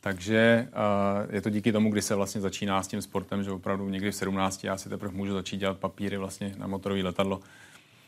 [0.00, 0.68] Takže
[1.26, 4.10] uh, je to díky tomu, kdy se vlastně začíná s tím sportem, že opravdu někdy
[4.10, 7.40] v 17 já si teprve můžu začít dělat papíry vlastně na motorové letadlo.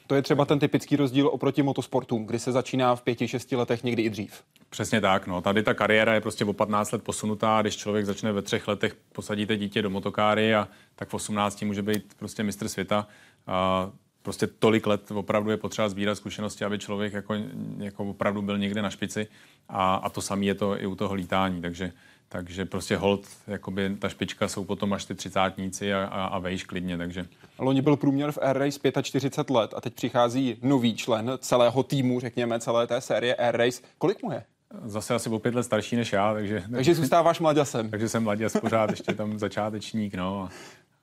[0.06, 3.84] To je třeba ten typický rozdíl oproti motosportům, kdy se začíná v pěti, šesti letech,
[3.84, 4.42] někdy i dřív.
[4.70, 5.26] Přesně tak.
[5.26, 5.40] No.
[5.40, 7.62] Tady ta kariéra je prostě o 15 let posunutá.
[7.62, 11.82] Když člověk začne ve třech letech, posadíte dítě do motokáry a tak v 18 může
[11.82, 13.06] být prostě mistr světa.
[13.46, 13.90] A
[14.22, 17.34] prostě tolik let opravdu je potřeba sbírat zkušenosti, aby člověk jako,
[17.78, 19.26] jako opravdu byl někde na špici.
[19.68, 21.62] A, a to samé je to i u toho lítání.
[21.62, 21.92] Takže
[22.36, 26.64] takže prostě hold, jakoby ta špička jsou potom až ty třicátníci a, a, a vejš
[26.64, 27.26] klidně, takže.
[27.58, 32.20] Loni byl průměr v Air Race 45 let a teď přichází nový člen celého týmu,
[32.20, 33.82] řekněme, celé té série Air Race.
[33.98, 34.42] Kolik mu je?
[34.84, 36.62] Zase asi o pět let starší než já, takže...
[36.72, 37.90] Takže zůstáváš mladěsem.
[37.90, 40.48] takže jsem mladěs pořád ještě tam začátečník, no.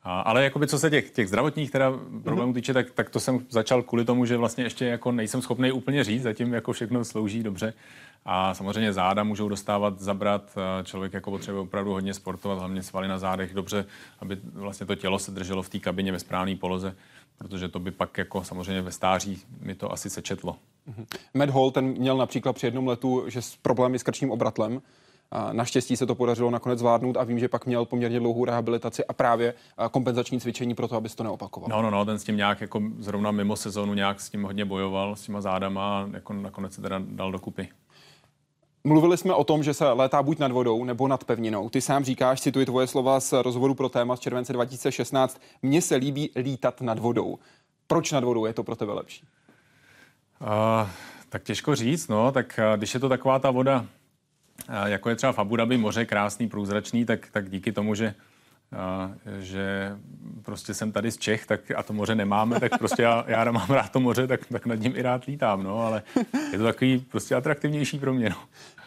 [0.03, 1.93] A, ale jakoby co se těch, těch zdravotních teda
[2.23, 5.71] problémů týče, tak, tak to jsem začal kvůli tomu, že vlastně ještě jako nejsem schopný
[5.71, 7.73] úplně říct, zatím jako všechno slouží dobře.
[8.25, 10.55] A samozřejmě záda můžou dostávat, zabrat.
[10.83, 13.85] Člověk jako potřebuje opravdu hodně sportovat, hlavně svaly na zádech dobře,
[14.19, 16.95] aby vlastně to tělo se drželo v té kabině ve správné poloze,
[17.37, 20.55] protože to by pak jako samozřejmě ve stáří mi to asi sečetlo.
[20.89, 21.05] Mm-hmm.
[21.33, 24.81] Matt Hall, ten měl například při jednom letu, že s problémy s krčním obratlem,
[25.51, 29.13] Naštěstí se to podařilo nakonec zvládnout a vím, že pak měl poměrně dlouhou rehabilitaci a
[29.13, 29.53] právě
[29.91, 31.69] kompenzační cvičení pro to, aby se to neopakovalo.
[31.69, 34.65] No, no, no, ten s tím nějak jako zrovna mimo sezónu nějak s tím hodně
[34.65, 37.69] bojoval, s těma zádama a jako nakonec se teda dal dokupy.
[38.83, 41.69] Mluvili jsme o tom, že se létá buď nad vodou nebo nad pevninou.
[41.69, 45.95] Ty sám říkáš, cituji tvoje slova z rozhovoru pro téma z července 2016, mně se
[45.95, 47.39] líbí lítat nad vodou.
[47.87, 49.27] Proč nad vodou je to pro tebe lepší?
[50.41, 50.89] Uh,
[51.29, 53.85] tak těžko říct, no, tak když je to taková ta voda,
[54.85, 58.15] jako je třeba v Abu Dhabi moře krásný, průzračný, tak, tak díky tomu, že
[59.39, 59.91] že
[60.41, 63.69] prostě jsem tady z Čech tak, a to moře nemáme, tak prostě já, já mám
[63.69, 66.03] rád to moře, tak, tak nad ním i rád lítám, no, ale
[66.51, 68.29] je to takový prostě atraktivnější pro mě.
[68.29, 68.35] No.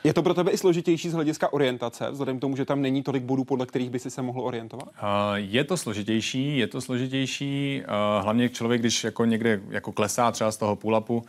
[0.07, 3.03] Je to pro tebe i složitější z hlediska orientace, vzhledem k tomu, že tam není
[3.03, 4.87] tolik bodů, podle kterých by si se mohl orientovat?
[4.89, 4.91] Uh,
[5.35, 10.53] je to složitější, je to složitější, uh, hlavně člověk, když jako někde jako klesá třeba
[10.53, 11.25] z toho půlapu uh,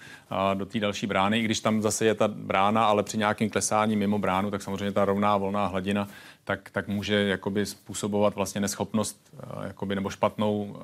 [0.54, 3.96] do té další brány, i když tam zase je ta brána, ale při nějakém klesání
[3.96, 6.08] mimo bránu, tak samozřejmě ta rovná volná hladina
[6.44, 9.20] tak, tak může jakoby způsobovat vlastně neschopnost
[9.68, 10.78] jakoby, nebo špatnou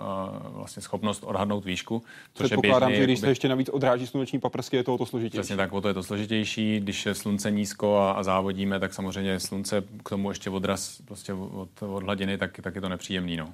[0.49, 2.03] vlastně schopnost odhadnout výšku.
[2.33, 4.95] Což Předpokládám, je běžný, že když jakoby, se ještě navíc odráží sluneční paprsky, je to
[4.95, 5.39] o to složitější.
[5.39, 6.79] Přesně tak, o to je to složitější.
[6.79, 11.33] Když je slunce nízko a, a závodíme, tak samozřejmě slunce k tomu ještě odraz prostě
[11.33, 13.37] od, od hladiny, tak, tak je to nepříjemný.
[13.37, 13.47] No.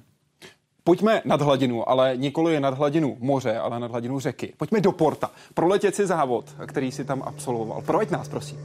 [0.83, 4.53] Pojďme nad hladinu, ale nikoli je nad hladinu moře, ale nad hladinu řeky.
[4.57, 5.31] Pojďme do Porta.
[5.53, 7.81] Proletět si závod, který si tam absolvoval.
[7.81, 8.57] Proveď nás, prosím.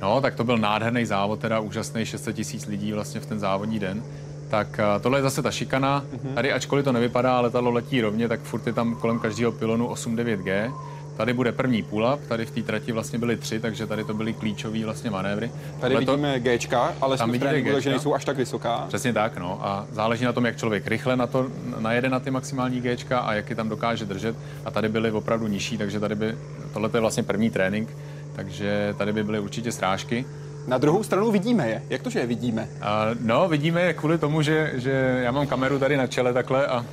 [0.00, 3.78] No, tak to byl nádherný závod, teda úžasný 600 tisíc lidí vlastně v ten závodní
[3.78, 4.02] den.
[4.50, 6.04] tak a tohle je zase ta šikana.
[6.34, 10.72] Tady, ačkoliv to nevypadá, letadlo letí rovně, tak furt je tam kolem každého pilonu 8-9G.
[11.18, 14.32] Tady bude první pull-up, tady v té trati vlastně byly tři, takže tady to byly
[14.34, 15.50] klíčové vlastně manévry.
[15.80, 17.96] Tady Tohle to- vidíme Gčka, ale Tam jsme v vidíte tréninku, takže Gčka.
[17.96, 18.84] nejsou až tak vysoká.
[18.88, 19.58] Přesně tak, no.
[19.62, 21.46] A záleží na tom, jak člověk rychle na to
[21.78, 24.36] najede na ty maximální Gčka a jak je tam dokáže držet.
[24.64, 26.34] A tady byly opravdu nižší, takže tady by,
[26.72, 27.88] tohle je vlastně první trénink,
[28.36, 30.24] takže tady by byly určitě srážky.
[30.66, 31.82] Na druhou stranu vidíme je.
[31.90, 32.68] Jak to, že je vidíme?
[32.80, 36.66] A, no, vidíme je kvůli tomu, že, že já mám kameru tady na čele takhle
[36.66, 36.84] a,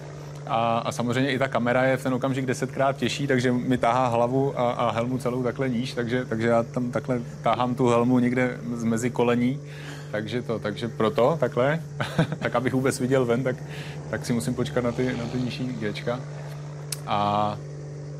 [0.47, 4.07] a, a samozřejmě i ta kamera je v ten okamžik desetkrát těžší, takže mi tahá
[4.07, 8.19] hlavu a, a helmu celou takhle níž, takže, takže já tam takhle tahám tu helmu
[8.19, 9.59] někde mezi kolení.
[10.11, 11.79] Takže to, takže proto takhle,
[12.39, 13.55] tak abych vůbec viděl ven, tak,
[14.09, 16.19] tak si musím počkat na ty, na ty nižší Gčka.
[17.07, 17.57] A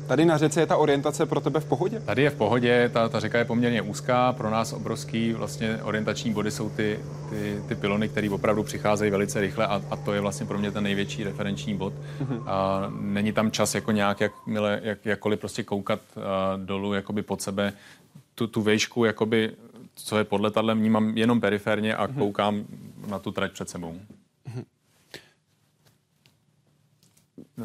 [0.06, 2.00] Tady na řece je ta orientace pro tebe v pohodě?
[2.00, 6.32] Tady je v pohodě, ta, ta řeka je poměrně úzká, pro nás obrovský vlastně orientační
[6.32, 6.98] body jsou ty,
[7.30, 10.70] ty, ty pilony, které opravdu přicházejí velice rychle a, a to je vlastně pro mě
[10.70, 11.92] ten největší referenční bod.
[12.20, 12.42] Mhm.
[12.46, 17.22] A není tam čas jako nějak, jak, mile, jak, jakkoliv prostě koukat a, dolů jakoby
[17.22, 17.72] pod sebe.
[18.34, 19.50] Tu, tu vejšku, jakoby,
[19.94, 22.16] co je pod letadlem, vnímám jenom periferně a Mhm.
[22.18, 22.64] koukám
[23.06, 23.94] na tu trať před sebou.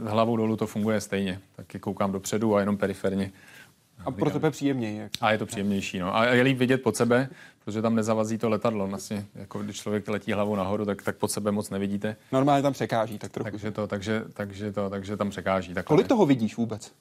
[0.06, 3.32] Hlavou dolů to funguje stejně, taky koukám dopředu a jenom periferně.
[4.06, 4.98] A pro tebe příjemněji.
[4.98, 5.12] Jak?
[5.22, 6.16] A je to příjemnější, no.
[6.16, 7.30] A je líp vidět pod sebe,
[7.66, 8.88] protože tam nezavazí to letadlo.
[8.88, 12.16] Vlastně, jako když člověk letí hlavou nahoru, tak, tak pod sebe moc nevidíte.
[12.32, 13.50] Normálně tam překáží, tak trochu.
[13.50, 15.74] Takže to, takže, takže to, takže tam překáží.
[15.74, 15.96] Takhle.
[15.96, 16.92] Kolik toho vidíš vůbec?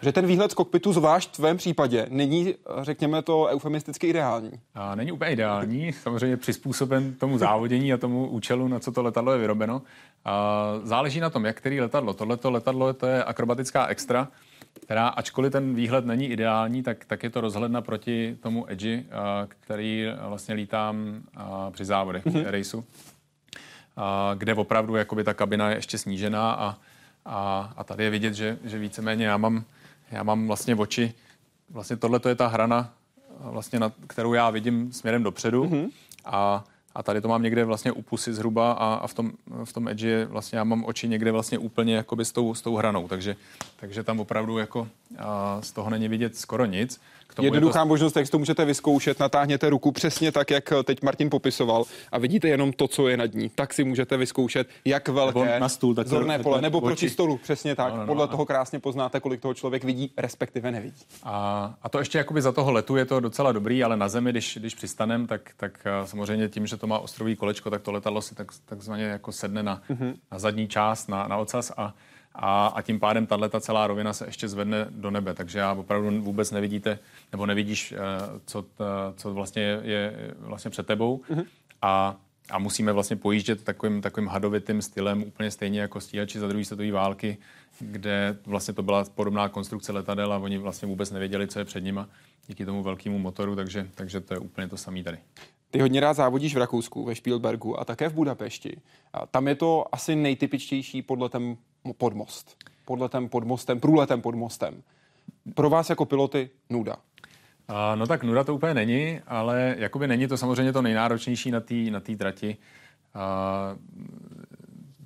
[0.00, 4.50] Že ten výhled z kokpitu, zvlášť v tvém případě, není, řekněme to, eufemisticky ideální.
[4.74, 9.32] A není úplně ideální, samozřejmě přizpůsoben tomu závodění a tomu účelu, na co to letadlo
[9.32, 9.82] je vyrobeno.
[10.24, 12.14] A záleží na tom, jak který letadlo.
[12.14, 14.28] Tohleto letadlo to je akrobatická extra,
[14.82, 19.06] která, ačkoliv ten výhled není ideální, tak, tak je to rozhledna proti tomu edži,
[19.48, 21.22] který vlastně lítám
[21.70, 22.84] při závodech, mm-hmm.
[23.96, 26.76] a, kde opravdu jakoby ta kabina je ještě snížená a,
[27.24, 29.64] a, a tady je vidět, že, že víceméně já mám,
[30.10, 31.14] já mám vlastně oči,
[31.70, 32.94] vlastně tohle je ta hrana,
[33.40, 35.90] vlastně na, kterou já vidím směrem dopředu mm-hmm.
[36.24, 36.64] a,
[36.98, 39.30] a tady to mám někde vlastně u pusy zhruba a, a v, tom,
[39.64, 42.62] v tom edge je vlastně já mám oči někde vlastně úplně jakoby s tou, s
[42.62, 43.36] tou hranou, takže,
[43.80, 47.00] takže tam opravdu jako a, z toho není vidět skoro nic.
[47.26, 50.50] K tomu je Jednoduchá to, možnost, jak si to můžete vyzkoušet, natáhněte ruku přesně tak,
[50.50, 53.50] jak teď Martin popisoval a vidíte jenom to, co je nad ní.
[53.54, 57.10] Tak si můžete vyzkoušet, jak velké Nebo na stůl, tak zorné to- pole, nebo proti
[57.10, 57.88] stolu, přesně tak.
[57.88, 61.02] No, no, no, Podle a- toho krásně poznáte, kolik toho člověk vidí, respektive nevidí.
[61.22, 64.30] A, a to ještě jakoby za toho letu je to docela dobrý, ale na zemi,
[64.30, 67.92] když, když přistanem, tak, tak a, samozřejmě tím, že to má ostrový kolečko, tak to
[67.92, 70.14] letadlo si tak, takzvaně jako sedne na, mm-hmm.
[70.32, 71.94] na zadní část, na, na ocas a,
[72.34, 75.72] a, a tím pádem tahle ta celá rovina se ještě zvedne do nebe, takže já
[75.72, 76.98] opravdu vůbec nevidíte,
[77.32, 77.96] nebo nevidíš, eh,
[78.46, 81.22] co, ta, co vlastně je, je vlastně před tebou.
[81.30, 81.44] Mm-hmm.
[81.82, 82.16] A
[82.50, 86.92] a musíme vlastně pojíždět takovým, takovým hadovitým stylem, úplně stejně jako stíhači za druhé světové
[86.92, 87.38] války,
[87.80, 91.80] kde vlastně to byla podobná konstrukce letadel a oni vlastně vůbec nevěděli, co je před
[91.80, 92.08] nima
[92.46, 95.18] díky tomu velkému motoru, takže, takže to je úplně to samé tady.
[95.70, 98.80] Ty hodně rád závodíš v Rakousku, ve Spielbergu a také v Budapešti.
[99.12, 101.56] A tam je to asi nejtypičtější podletem
[101.98, 102.56] podmost.
[102.84, 104.82] Podletem pod mostem, průletem pod mostem.
[105.54, 106.96] Pro vás jako piloty nuda.
[107.68, 111.60] A, no tak nuda to úplně není, ale jakoby není to samozřejmě to nejnáročnější na
[111.60, 112.56] té na tý trati.
[113.14, 113.76] A,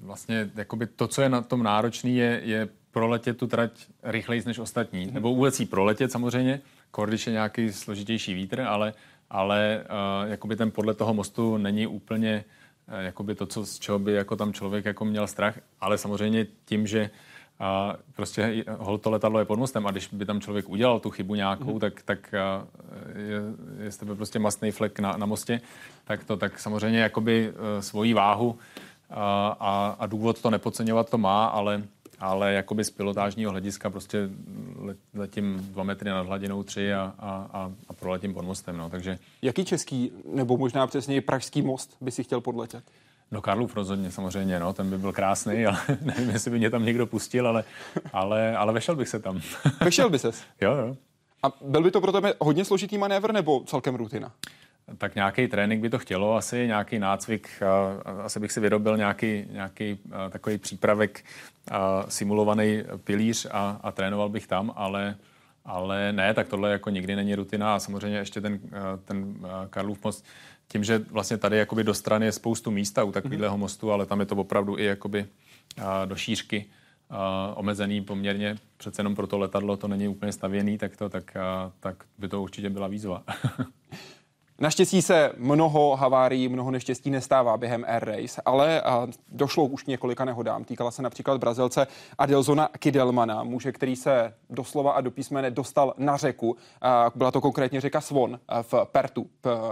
[0.00, 3.70] vlastně jakoby to, co je na tom náročný, je, je proletět tu trať
[4.02, 5.06] rychleji než ostatní.
[5.06, 5.12] Mm-hmm.
[5.12, 6.60] Nebo vůbec jí proletět samozřejmě,
[7.04, 8.94] když je nějaký složitější vítr, ale,
[9.32, 12.44] ale uh, jakoby ten podle toho mostu není úplně
[12.88, 16.46] uh, jakoby to, co, z čeho by jako tam člověk jako měl strach, ale samozřejmě
[16.64, 17.10] tím, že
[17.60, 21.10] a prostě hol to letadlo je pod mostem a když by tam člověk udělal tu
[21.10, 21.80] chybu nějakou, mm.
[21.80, 22.34] tak, tak
[23.16, 23.40] je,
[23.84, 25.60] je z tebe prostě mastný flek na, na mostě,
[26.04, 28.58] tak to tak samozřejmě jakoby svoji váhu
[29.10, 31.82] a, a, a důvod to nepodceňovat to má, ale,
[32.22, 34.28] ale jakoby z pilotážního hlediska prostě
[34.78, 38.90] let, letím dva metry nad hladinou tři a, a, a, a proletím pod mostem, no,
[38.90, 42.84] takže Jaký český, nebo možná přesněji pražský most by si chtěl podletět?
[43.30, 46.84] No Karlův rozhodně samozřejmě, no, ten by byl krásný, ale nevím, jestli by mě tam
[46.84, 47.64] někdo pustil, ale,
[48.12, 49.40] ale, ale vešel bych se tam.
[49.80, 50.42] Vešel by ses.
[50.60, 50.96] jo, jo.
[51.42, 54.32] A byl by to pro tebe hodně složitý manévr nebo celkem rutina?
[54.98, 57.48] Tak nějaký trénink by to chtělo, asi nějaký nácvik,
[58.24, 59.98] asi bych si vyrobil nějaký, nějaký
[60.30, 61.24] takový přípravek,
[62.08, 65.16] simulovaný pilíř a, a trénoval bych tam, ale,
[65.64, 67.74] ale ne, tak tohle jako nikdy není rutina.
[67.74, 68.60] A samozřejmě ještě ten,
[69.04, 69.34] ten
[69.70, 70.24] Karlův most,
[70.68, 74.20] tím, že vlastně tady jakoby do strany je spoustu místa u takového mostu, ale tam
[74.20, 75.26] je to opravdu i jakoby
[76.04, 76.66] do šířky
[77.54, 81.36] omezený poměrně, přece jenom pro to letadlo to není úplně stavěný, tak, to, tak,
[81.80, 83.22] tak by to určitě byla výzva.
[84.58, 88.82] Naštěstí se mnoho havárií, mnoho neštěstí nestává během Air Race, ale
[89.28, 90.64] došlo už několika nehodám.
[90.64, 91.86] Týkala se například Brazilce
[92.18, 96.56] Adilzona Kidelmana, muže, který se doslova a do písmene dostal na řeku.
[97.14, 99.26] Byla to konkrétně řeka Svon v Pertu,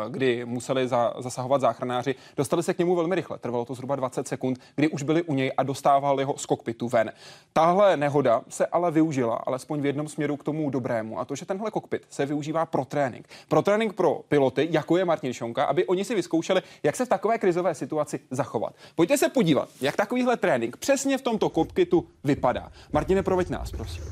[0.09, 2.15] kdy museli za, zasahovat záchranáři.
[2.37, 5.35] Dostali se k němu velmi rychle, trvalo to zhruba 20 sekund, kdy už byli u
[5.35, 7.13] něj a dostávali ho z kokpitu ven.
[7.53, 11.47] Tahle nehoda se ale využila, alespoň v jednom směru k tomu dobrému, a to, že
[11.47, 13.29] tenhle kokpit se využívá pro trénink.
[13.49, 17.09] Pro trénink pro piloty, jako je Martin Šonka, aby oni si vyzkoušeli, jak se v
[17.09, 18.75] takové krizové situaci zachovat.
[18.95, 22.73] Pojďte se podívat, jak takovýhle trénink přesně v tomto kokpitu vypadá.
[22.93, 24.03] Martine, proveď nás, prosím.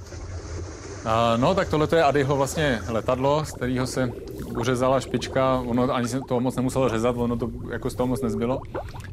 [1.36, 4.12] No, tak tohle je Adyho vlastně letadlo, z kterého se
[4.59, 8.22] uřezala špička, ono ani se toho moc nemuselo řezat, ono to jako z toho moc
[8.22, 8.61] nezbylo.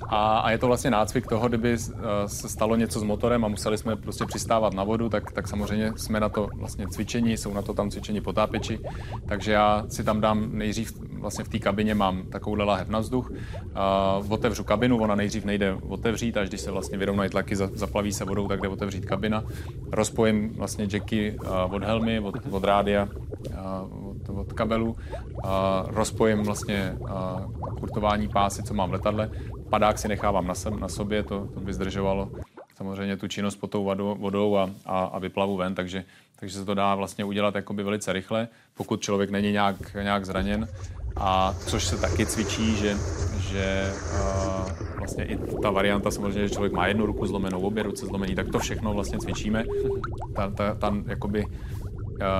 [0.07, 3.47] A, a je to vlastně nácvik toho, kdyby eh, se stalo něco s motorem a
[3.47, 7.53] museli jsme prostě přistávat na vodu, tak, tak samozřejmě jsme na to vlastně cvičení, jsou
[7.53, 8.79] na to tam cvičení potápěči,
[9.25, 13.31] takže já si tam dám nejdřív vlastně v té kabině mám takovou lahev na vzduch,
[13.31, 18.25] uh, otevřu kabinu, ona nejdřív nejde otevřít, až když se vlastně vyrovnají tlaky, zaplaví se
[18.25, 19.43] vodou, tak jde otevřít kabina.
[19.91, 21.37] Rozpojím vlastně jacky
[21.75, 23.07] od helmy, od, od rádia,
[24.01, 24.95] od, od kabelu,
[25.87, 26.97] rozpojím vlastně
[27.79, 29.29] kurtování pásy, co mám v letadle,
[29.69, 32.31] padák si nechávám na, sem, na sobě, to, to by zdržovalo.
[32.75, 36.03] Samozřejmě tu činnost pod tou vodou, vodou a, a, a vyplavu ven, takže,
[36.39, 40.67] takže se to dá vlastně udělat jakoby velice rychle, pokud člověk není nějak, nějak zraněn
[41.15, 42.97] a což se taky cvičí, že,
[43.39, 48.05] že uh, vlastně i ta varianta samozřejmě, že člověk má jednu ruku zlomenou, obě ruce
[48.05, 49.63] zlomený, tak to všechno vlastně cvičíme.
[50.35, 51.45] Ta, ta, ta jakoby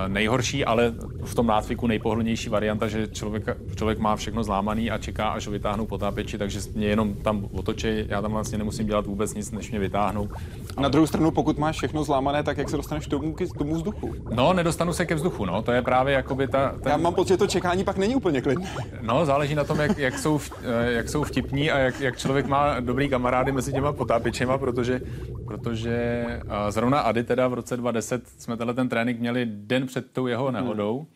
[0.08, 5.30] nejhorší, ale v tom nácviku nejpohodlnější varianta, že člověk, člověk má všechno zlámaný a čeká,
[5.30, 9.34] až ho vytáhnou potápěči, takže mě jenom tam otočí, já tam vlastně nemusím dělat vůbec
[9.34, 10.30] nic, než mě vytáhnou.
[10.78, 10.84] Ale...
[10.84, 13.76] Na druhou stranu, pokud máš všechno zlámané, tak jak se dostaneš k tomu, k tomu
[13.76, 14.16] vzduchu?
[14.32, 16.70] No, nedostanu se ke vzduchu, no, to je právě jakoby ta...
[16.84, 16.92] Ten...
[16.92, 18.70] Já mám pocit, že to čekání pak není úplně klidné.
[19.02, 22.48] No, záleží na tom, jak, jak, jsou, eh, jak jsou vtipní a jak, jak člověk
[22.48, 25.02] má dobrý kamarády mezi těma potápěčema, protože,
[25.46, 30.12] protože eh, zrovna Ady teda v roce 2010 jsme tenhle ten trénink měli den před
[30.12, 31.08] tou jeho nehodou hmm.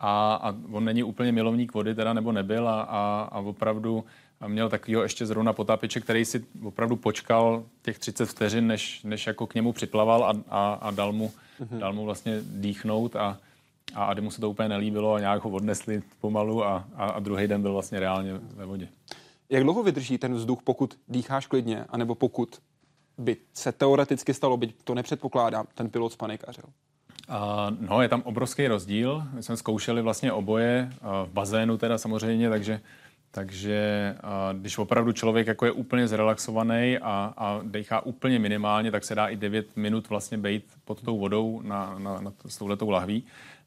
[0.00, 4.04] a, a on není úplně milovník vody teda, nebo nebyl a, a, a opravdu
[4.46, 9.46] měl takového ještě zrovna potápěče, který si opravdu počkal těch 30 vteřin, než, než jako
[9.46, 11.32] k němu připlaval a, a, a dal, mu,
[11.70, 11.80] hmm.
[11.80, 13.38] dal mu vlastně dýchnout a,
[13.94, 17.18] a Ady mu se to úplně nelíbilo a nějak ho odnesli pomalu a, a, a
[17.20, 18.88] druhý den byl vlastně reálně ve vodě.
[19.50, 22.56] Jak dlouho vydrží ten vzduch, pokud dýcháš klidně, anebo pokud
[23.18, 26.64] by se teoreticky stalo, byť to nepředpokládám, ten pilot spanikařil?
[27.32, 29.24] Uh, no, je tam obrovský rozdíl.
[29.32, 32.80] My jsme zkoušeli vlastně oboje uh, v bazénu teda samozřejmě, takže,
[33.30, 39.04] takže uh, když opravdu člověk jako je úplně zrelaxovaný a, a dechá úplně minimálně, tak
[39.04, 42.90] se dá i 9 minut vlastně být pod tou vodou na, na, na s touhletou
[42.90, 43.24] lahví.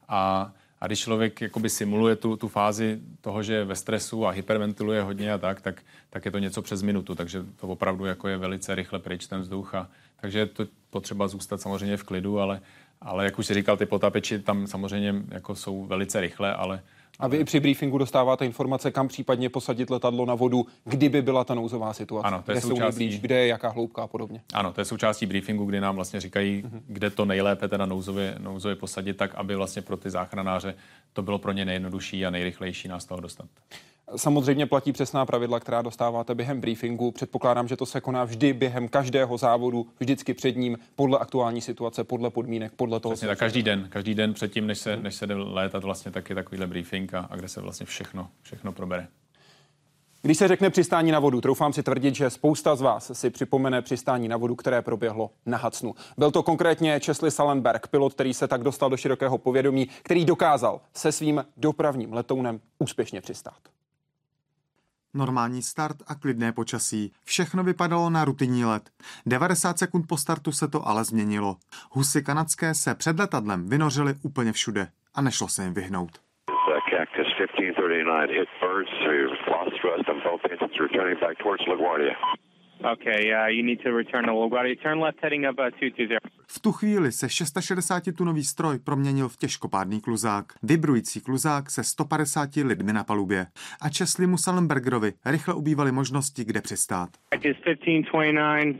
[0.08, 4.30] A, a když člověk jakoby simuluje tu, tu fázi toho, že je ve stresu a
[4.30, 8.28] hyperventiluje hodně a tak, tak, tak je to něco přes minutu, takže to opravdu jako
[8.28, 9.74] je velice rychle pryč ten vzduch.
[9.74, 9.88] A,
[10.20, 12.60] takže je to potřeba zůstat samozřejmě v klidu, ale,
[13.00, 16.82] ale jak už si říkal, ty potapeči tam samozřejmě jako jsou velice rychle, ale
[17.18, 21.44] a vy i při briefingu dostáváte informace, kam případně posadit letadlo na vodu, kdyby byla
[21.44, 22.26] ta nouzová situace.
[22.28, 22.92] Ano, to je kde součástí...
[22.92, 24.40] jsou nejblíž, kde je jaká hloubka a podobně.
[24.54, 26.80] Ano, to je součástí briefingu, kdy nám vlastně říkají, uh-huh.
[26.86, 30.74] kde to nejlépe teda nouzově, nouzově posadit, tak aby vlastně pro ty záchranáře
[31.12, 33.46] to bylo pro ně nejjednodušší a nejrychlejší nás toho dostat.
[34.16, 37.10] Samozřejmě platí přesná pravidla, která dostáváte během briefingu.
[37.10, 42.04] Předpokládám, že to se koná vždy během každého závodu, vždycky před ním, podle aktuální situace,
[42.04, 43.12] podle podmínek, podle toho.
[43.12, 46.34] Přesně, tak každý den, každý den předtím, než se, než se jde létat, vlastně taky
[46.34, 49.08] takovýhle briefing a, a kde se vlastně všechno, všechno probere.
[50.22, 53.82] Když se řekne přistání na vodu, troufám si tvrdit, že spousta z vás si připomene
[53.82, 55.94] přistání na vodu, které proběhlo na Hacnu.
[56.18, 60.80] Byl to konkrétně Chesley Salenberg, pilot, který se tak dostal do širokého povědomí, který dokázal
[60.94, 63.75] se svým dopravním letounem úspěšně přistát.
[65.16, 67.12] Normální start a klidné počasí.
[67.24, 68.90] Všechno vypadalo na rutinní let.
[69.26, 71.56] 90 sekund po startu se to ale změnilo.
[71.90, 76.10] Husy kanadské se před letadlem vynořily úplně všude a nešlo se jim vyhnout.
[76.90, 79.12] Cactus 1539 hit birds, so
[79.52, 82.14] lost thrust on both engines returning back towards LaGuardia.
[82.92, 84.80] Okay, uh, you need to return to LaGuardia.
[84.82, 86.18] Turn left heading up uh, 220.
[86.48, 90.44] V tu chvíli se 660-tunový stroj proměnil v těžkopádný kluzák.
[90.62, 93.46] Vibrující kluzák se 150 lidmi na palubě.
[93.82, 97.08] A Česlimu Salenbergerovi rychle ubývaly možnosti, kde přistát.
[97.34, 98.76] Cactus 1529,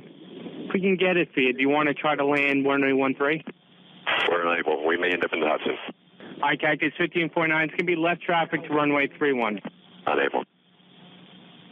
[0.75, 1.53] we can get it for you.
[1.53, 3.43] Do you want to try to land runway 13?
[4.31, 4.89] We're unable.
[4.89, 5.77] We may end up in the Hudson.
[6.43, 7.65] Hi, Cactus 1549.
[7.65, 9.61] It's going to be left traffic to runway 31.
[10.07, 10.43] Unable.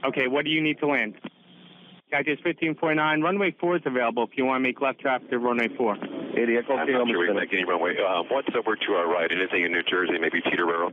[0.08, 1.14] Okay, what do you need to land?
[2.10, 5.68] Cactus 1549, runway 4 is available if you want to make left traffic to runway
[5.76, 5.96] 4.
[6.36, 7.96] Idiot, okay, I'm not sure we make any runway.
[7.96, 9.30] Uh, what's over to our right?
[9.30, 10.92] Anything in New Jersey, maybe Teterboro?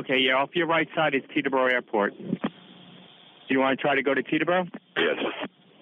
[0.00, 2.14] Okay, yeah, off your right side is Teterboro Airport.
[2.16, 4.68] Do you want to try to go to Teterboro?
[4.96, 5.18] Yes.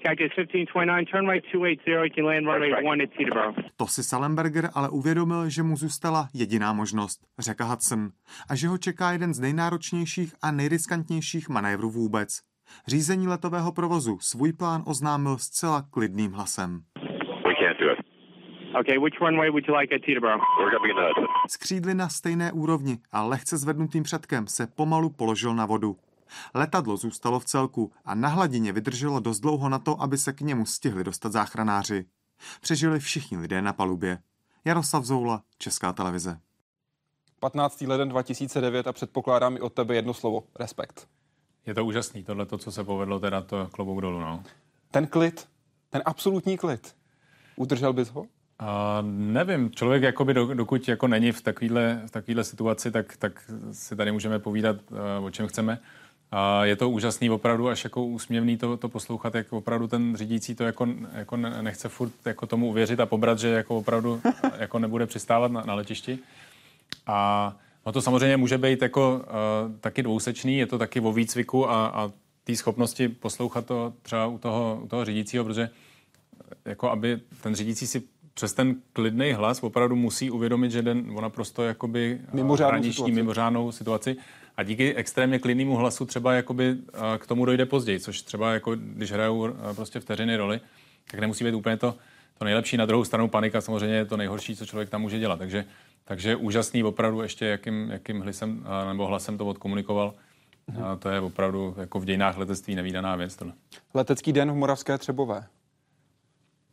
[0.02, 3.54] Cactus 1529, turn right 280, you can land runway 1 at Teterboro.
[3.76, 8.10] To si Salenberger ale uvědomil, že mu zůstala jediná možnost, řekl Hudson,
[8.48, 12.47] a že ho čeká jeden z nejnáročnějších a nejriskantnějších manévrů vůbec.
[12.86, 16.82] Řízení letového provozu svůj plán oznámil zcela klidným hlasem.
[17.44, 17.98] We can't do it.
[18.80, 20.38] Okay, which runway would you like at Teterboro?
[20.58, 21.26] We're going to be in the Hudson.
[21.48, 25.96] Z křídly na stejné úrovni a lehce zvednutým předkem se pomalu položil na vodu.
[26.54, 30.40] Letadlo zůstalo v celku a na hladině vydrželo dost dlouho na to, aby se k
[30.40, 32.04] němu stihli dostat záchranáři.
[32.60, 34.18] Přežili všichni lidé na palubě.
[34.64, 36.40] Jaroslav Zoula, Česká televize.
[37.40, 37.80] 15.
[37.80, 40.44] leden 2009 a předpokládám i od tebe jedno slovo.
[40.60, 41.08] Respekt.
[41.68, 44.42] Je to úžasný, tohle to, co se povedlo, teda to klobouk dolů, no.
[44.90, 45.48] Ten klid,
[45.90, 46.94] ten absolutní klid.
[47.56, 48.26] Udržel bys ho?
[48.58, 53.50] A nevím, člověk jakoby do, dokud jako není v takovéhle, v takovéhle situaci, tak, tak
[53.72, 55.78] si tady můžeme povídat, uh, o čem chceme.
[56.30, 60.54] A je to úžasný opravdu, až jako úsměvný to, to poslouchat, jak opravdu ten řídící
[60.54, 64.20] to jako, jako nechce furt jako tomu uvěřit a pobrat, že jako opravdu
[64.58, 66.18] jako nebude přistávat na, na letišti.
[67.06, 67.56] A
[67.88, 71.86] no to samozřejmě může být jako uh, taky dvousečný, je to taky o výcviku a,
[71.86, 72.10] a
[72.44, 75.70] té schopnosti poslouchat to třeba u toho, u toho řídícího, protože
[76.64, 78.02] jako aby ten řídící si
[78.34, 83.12] přes ten klidný hlas opravdu musí uvědomit, že den o naprosto jakoby mimořádnou hraniční, situaci.
[83.12, 84.16] mimořádnou situaci.
[84.56, 86.76] A díky extrémně klidnému hlasu třeba jakoby
[87.18, 90.60] k tomu dojde později, což třeba jako když hrajou prostě vteřiny roli,
[91.10, 91.94] tak nemusí být úplně to,
[92.38, 92.76] to nejlepší.
[92.76, 95.38] Na druhou stranu panika samozřejmě je to nejhorší, co člověk tam může dělat.
[95.38, 95.64] Takže,
[96.08, 100.14] takže úžasný opravdu ještě, jakým, jakým hlasem, nebo hlasem to odkomunikoval.
[100.84, 103.36] A to je opravdu jako v dějinách letectví nevídaná věc.
[103.36, 103.52] Tohle.
[103.94, 105.46] Letecký den v Moravské Třebové.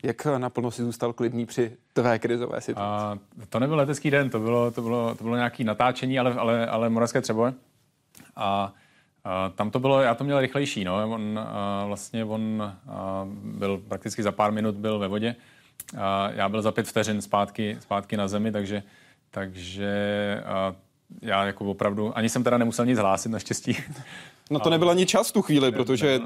[0.03, 2.81] Jak naplno si zůstal klidný při tvé krizové situaci?
[2.81, 3.19] A
[3.49, 6.89] to nebyl letecký den, to bylo, to bylo, to bylo nějaké natáčení, ale, ale, ale
[6.89, 7.53] Moravské Třebové.
[8.35, 8.73] A,
[9.23, 11.09] a tam to bylo, já to měl rychlejší, no.
[11.13, 15.35] On a, vlastně on a, byl prakticky za pár minut byl ve vodě.
[15.97, 18.83] A já byl za pět vteřin zpátky, zpátky na zemi, takže,
[19.31, 19.93] takže
[20.45, 20.75] a,
[21.21, 23.77] já jako opravdu, ani jsem teda nemusel nic hlásit naštěstí.
[24.51, 26.19] No to nebyl ani čas v tu chvíli, protože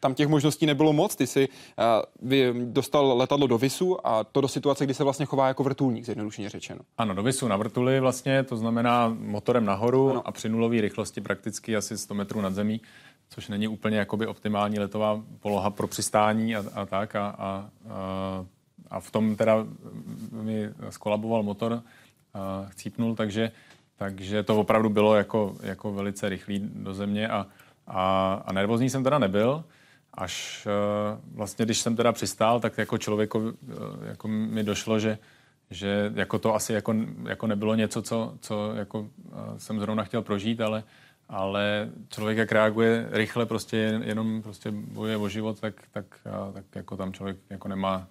[0.00, 1.16] tam těch možností nebylo moc.
[1.16, 5.26] Ty si uh, vy dostal letadlo do Visu a to do situace, kdy se vlastně
[5.26, 6.80] chová jako vrtulník, zjednodušeně řečeno.
[6.98, 10.28] Ano, do Visu na vrtuli vlastně, to znamená motorem nahoru ano.
[10.28, 12.80] a při nulové rychlosti prakticky asi 100 metrů nad zemí,
[13.28, 17.16] což není úplně jakoby optimální letová poloha pro přistání a, a tak.
[17.16, 17.70] A, a,
[18.90, 19.66] a v tom teda
[20.30, 21.82] mi skolaboval motor,
[22.36, 23.52] a chcípnul, takže,
[23.96, 27.46] takže to opravdu bylo jako, jako velice rychlý do země a,
[27.86, 29.64] a, a nervózní jsem teda nebyl.
[30.14, 30.68] Až
[31.34, 33.52] vlastně, když jsem teda přistál, tak jako člověko
[34.02, 35.18] jako mi došlo, že,
[35.70, 36.94] že jako to asi jako,
[37.28, 39.08] jako nebylo něco, co, co jako
[39.56, 40.84] jsem zrovna chtěl prožít, ale,
[41.28, 46.04] ale člověk, jak reaguje rychle, prostě jenom prostě bojuje o život, tak, tak,
[46.52, 48.06] tak jako tam člověk jako nemá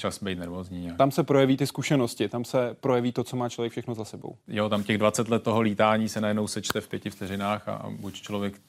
[0.00, 0.80] čas být nervózní.
[0.80, 0.98] Nějak.
[0.98, 4.36] Tam se projeví ty zkušenosti, tam se projeví to, co má člověk všechno za sebou.
[4.48, 7.90] Jo, tam těch 20 let toho lítání se najednou sečte v pěti vteřinách a, a
[7.90, 8.60] buď člověk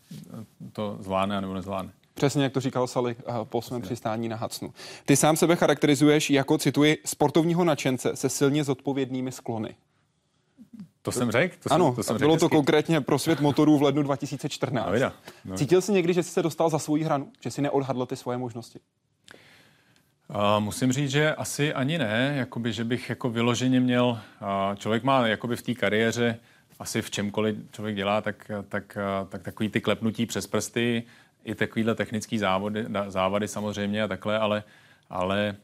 [0.73, 1.91] to zvládne, nebo nezvládne.
[2.13, 4.73] Přesně, jak to říkal Sally po svém přistání na Hacnu.
[5.05, 9.75] Ty sám sebe charakterizuješ jako, cituji, sportovního nadšence se silně zodpovědnými sklony.
[11.01, 11.55] To jsem řekl?
[11.63, 14.85] To ano, jsem, to jsem bylo řekl to konkrétně pro svět motorů v lednu 2014.
[14.85, 15.13] No, vida,
[15.45, 15.57] no.
[15.57, 17.31] Cítil jsi někdy, že jsi se dostal za svoji hranu?
[17.39, 18.79] Že jsi neodhadl ty svoje možnosti?
[20.59, 24.19] Musím říct, že asi ani ne, jakoby, že bych jako vyloženě měl,
[24.75, 26.39] člověk má jakoby v té kariéře
[26.79, 28.97] asi v čemkoliv člověk dělá, tak, tak,
[29.29, 31.03] tak takový ty klepnutí přes prsty,
[31.43, 34.63] i takovýhle technický závody, závady samozřejmě a takhle, ale,
[35.09, 35.55] ale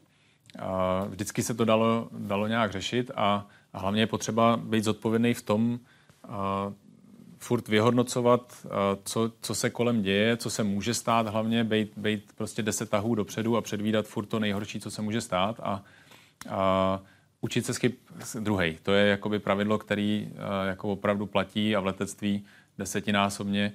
[0.58, 5.34] a vždycky se to dalo, dalo nějak řešit a, a hlavně je potřeba být zodpovědný
[5.34, 5.78] v tom,
[7.38, 8.66] furt vyhodnocovat,
[9.04, 13.14] co, co se kolem děje, co se může stát, hlavně být, být prostě deset tahů
[13.14, 15.82] dopředu a předvídat furt to nejhorší, co se může stát a,
[16.50, 17.02] a
[17.40, 17.92] učit se chyb
[18.40, 18.78] druhý.
[18.82, 20.30] To je jakoby pravidlo, který
[20.68, 22.44] jako opravdu platí a v letectví
[22.78, 23.72] desetinásobně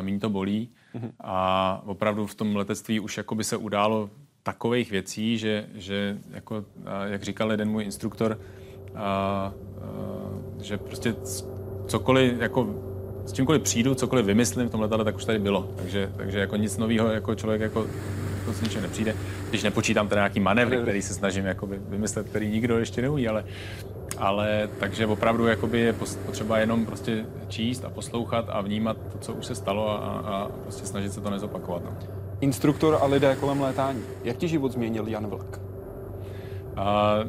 [0.00, 0.68] méně to bolí.
[0.94, 1.10] Mm-hmm.
[1.20, 4.10] A opravdu v tom letectví už jakoby se událo
[4.42, 6.64] takových věcí, že, že jako,
[7.04, 8.40] jak říkal jeden můj instruktor,
[8.94, 9.52] a, a,
[10.62, 11.14] že prostě
[11.86, 12.87] cokoliv, jako,
[13.28, 15.68] s čímkoliv přijdu, cokoliv vymyslím v tom letadle, tak už tady bylo.
[15.76, 17.86] Takže, takže jako nic nového jako člověk jako,
[18.38, 19.14] jako s ničem nepřijde.
[19.50, 23.44] Když nepočítám teda nějaký manévry, který se snažím jakoby vymyslet, který nikdo ještě neumí, ale,
[24.18, 25.92] ale takže opravdu jakoby je
[26.26, 30.48] potřeba jenom prostě číst a poslouchat a vnímat to, co už se stalo a, a
[30.62, 31.84] prostě snažit se to nezopakovat.
[31.84, 31.96] No.
[32.40, 34.02] Instruktor a lidé kolem létání.
[34.24, 35.60] Jak ti život změnil Jan Vlk?
[36.78, 36.84] Uh,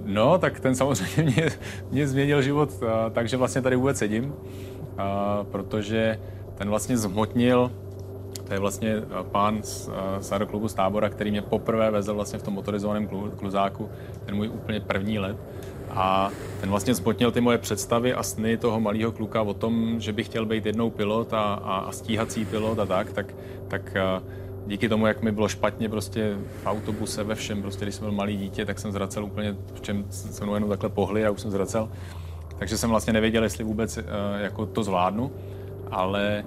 [0.05, 1.49] no, tak ten samozřejmě mě,
[1.91, 4.33] mě změnil život uh, takže vlastně tady vůbec sedím.
[5.51, 6.19] Protože
[6.57, 7.71] ten vlastně zhmotnil
[8.49, 8.95] to je vlastně
[9.31, 9.89] pán z,
[10.19, 13.89] z aeroklubu z tábora, který mě poprvé vezl vlastně v tom motorizovaném kluzáku,
[14.25, 15.37] ten můj úplně první let.
[15.89, 16.29] A
[16.61, 20.25] ten vlastně zbotnil ty moje představy a sny toho malého kluka o tom, že bych
[20.25, 23.35] chtěl být jednou pilot a, a, a stíhací pilot a tak, tak,
[23.67, 23.93] tak
[24.67, 28.13] díky tomu, jak mi bylo špatně prostě v autobuse, ve všem, prostě když jsem byl
[28.13, 31.41] malý dítě, tak jsem zracel úplně, v čem se mnou jenom takhle pohli a už
[31.41, 31.89] jsem zracel.
[32.59, 34.03] Takže jsem vlastně nevěděl, jestli vůbec uh,
[34.41, 35.31] jako to zvládnu,
[35.91, 36.45] ale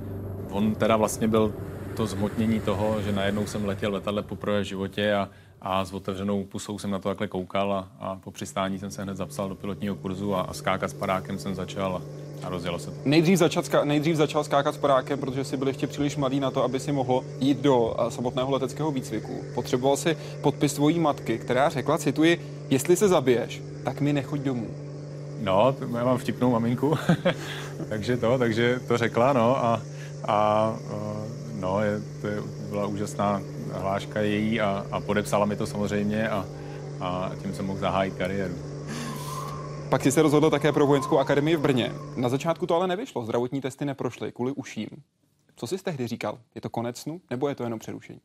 [0.50, 1.54] on teda vlastně byl
[1.96, 5.28] to zhmotnění toho, že najednou jsem letěl letadle poprvé v životě a,
[5.60, 9.02] a s otevřenou pusou jsem na to takhle koukal a, a po přistání jsem se
[9.02, 12.02] hned zapsal do pilotního kurzu a, a skákat s padákem jsem začal
[12.42, 12.96] a, rozjelo se to.
[13.04, 16.64] Nejdřív, začal, nejdřív začal skákat s padákem, protože si byl ještě příliš mladý na to,
[16.64, 19.42] aby si mohl jít do samotného leteckého výcviku.
[19.54, 24.81] Potřeboval si podpis svojí matky, která řekla, cituji, jestli se zabiješ, tak mi nechoď domů.
[25.42, 26.94] No, já mám vtipnou maminku,
[27.88, 29.82] takže to, takže to řekla, no a,
[30.28, 30.72] a
[31.60, 36.46] no, je, to je, byla úžasná hláška její a, a podepsala mi to samozřejmě a,
[37.00, 38.54] a tím jsem mohl zahájit kariéru.
[39.88, 41.92] Pak jsi se rozhodl také pro vojenskou akademii v Brně.
[42.16, 44.88] Na začátku to ale nevyšlo, zdravotní testy neprošly kvůli uším.
[45.56, 46.38] Co jsi tehdy říkal?
[46.54, 48.20] Je to konec snu, nebo je to jenom přerušení?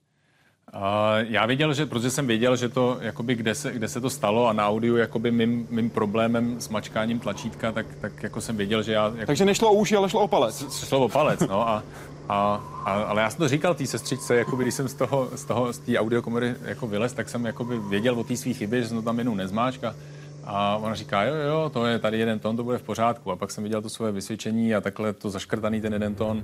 [0.76, 0.82] Uh,
[1.30, 4.48] já věděl, že, protože jsem věděl, že to, jakoby, kde, se, kde se to stalo
[4.48, 8.84] a na audiu jakoby mým, mým problémem s mačkáním tlačítka, tak, tak jako jsem věděl,
[8.84, 9.06] že já...
[9.06, 10.86] Jako, Takže nešlo o uši, ale šlo o palec.
[10.86, 11.84] Šlo o palec, no a,
[12.30, 15.46] a, a, ale já jsem to říkal té sestřičce, jakoby, když jsem z toho, z
[15.46, 18.88] toho, z té audiokomory jako vylez, tak jsem jakoby věděl o té své chybě, že
[18.88, 19.96] jsem to tam jenom nezmáčka.
[20.50, 23.32] A ona říká, jo, jo, to je tady jeden ton, to bude v pořádku.
[23.32, 26.44] A pak jsem viděl to svoje vysvědčení a takhle to zaškrtaný ten jeden ton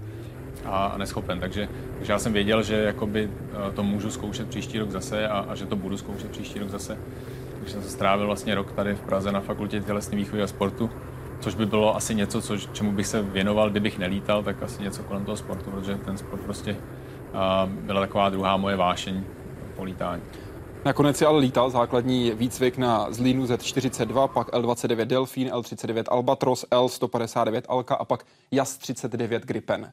[0.65, 1.39] a, a neschopen.
[1.39, 5.39] Takže, takže já jsem věděl, že jakoby eh, to můžu zkoušet příští rok zase a,
[5.49, 6.97] a že to budu zkoušet příští rok zase.
[7.55, 10.89] Takže jsem se strávil vlastně rok tady v Praze na fakultě tělesné výchovy a sportu,
[11.39, 15.03] což by bylo asi něco, co, čemu bych se věnoval, kdybych nelítal, tak asi něco
[15.03, 16.75] kolem toho sportu, protože ten sport prostě
[17.67, 19.23] byla taková druhá moje vášeň
[19.75, 20.21] po lítání.
[20.85, 27.61] Nakonec si ale lítal základní výcvik na Zlínu Z42, pak L29 Delfín, L39 Albatros, L159
[27.67, 29.91] Alka a pak JAS 39 Gripen.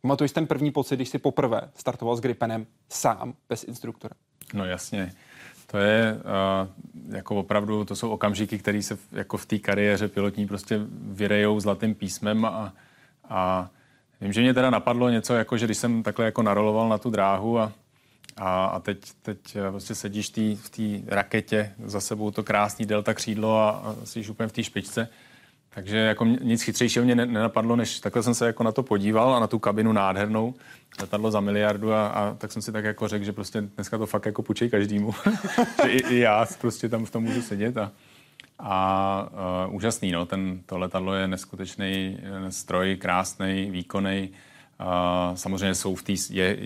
[0.00, 4.14] Pamatuješ ten první pocit, když jsi poprvé startoval s Gripenem sám, bez instruktora?
[4.54, 5.12] No jasně.
[5.66, 10.08] To je uh, jako opravdu, to jsou okamžiky, které se v, jako v té kariéře
[10.08, 12.72] pilotní prostě vyrejou zlatým písmem a,
[13.28, 13.70] a
[14.20, 17.10] vím, že mě teda napadlo něco, jako že když jsem takhle jako naroloval na tu
[17.10, 17.72] dráhu a
[18.36, 19.38] a, a teď, teď
[19.70, 24.30] vlastně sedíš tý, v té raketě, za sebou to krásný delta křídlo a, a jsi
[24.30, 25.08] úplně v té špičce.
[25.76, 29.40] Takže jako nic chytřejšího mě nenapadlo, než takhle jsem se jako na to podíval a
[29.40, 30.54] na tu kabinu nádhernou,
[31.00, 34.06] letadlo za miliardu a, a tak jsem si tak jako řekl, že prostě dneska to
[34.06, 35.14] fakt jako půjčej každému.
[35.82, 37.92] že i, i, já prostě tam v tom můžu sedět a,
[38.58, 39.28] a
[39.68, 42.18] uh, úžasný, no, ten, to letadlo je neskutečný
[42.48, 44.30] stroj, krásný, výkonný.
[45.34, 46.12] Samozřejmě jsou v té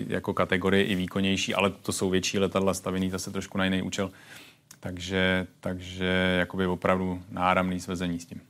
[0.07, 4.11] jako kategorii i výkonnější, ale to jsou větší letadla stavěný zase trošku na jiný účel.
[4.79, 8.41] Takže, takže jakoby opravdu náramný svezení s tím.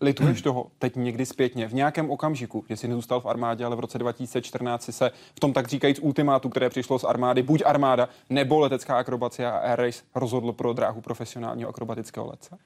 [0.00, 3.80] Lituješ toho teď někdy zpětně, v nějakém okamžiku, že jsi nezůstal v armádě, ale v
[3.80, 8.08] roce 2014 si se v tom tak říkajíc ultimátu, které přišlo z armády, buď armáda
[8.30, 12.58] nebo letecká akrobacie a Air Race rozhodl pro dráhu profesionálního akrobatického letce?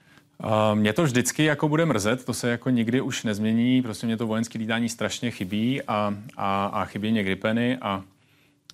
[0.75, 4.27] Mě to vždycky jako bude mrzet, to se jako nikdy už nezmění, prostě mě to
[4.27, 8.05] vojenské lítání strašně chybí a, a, a chybí mě gripeny a,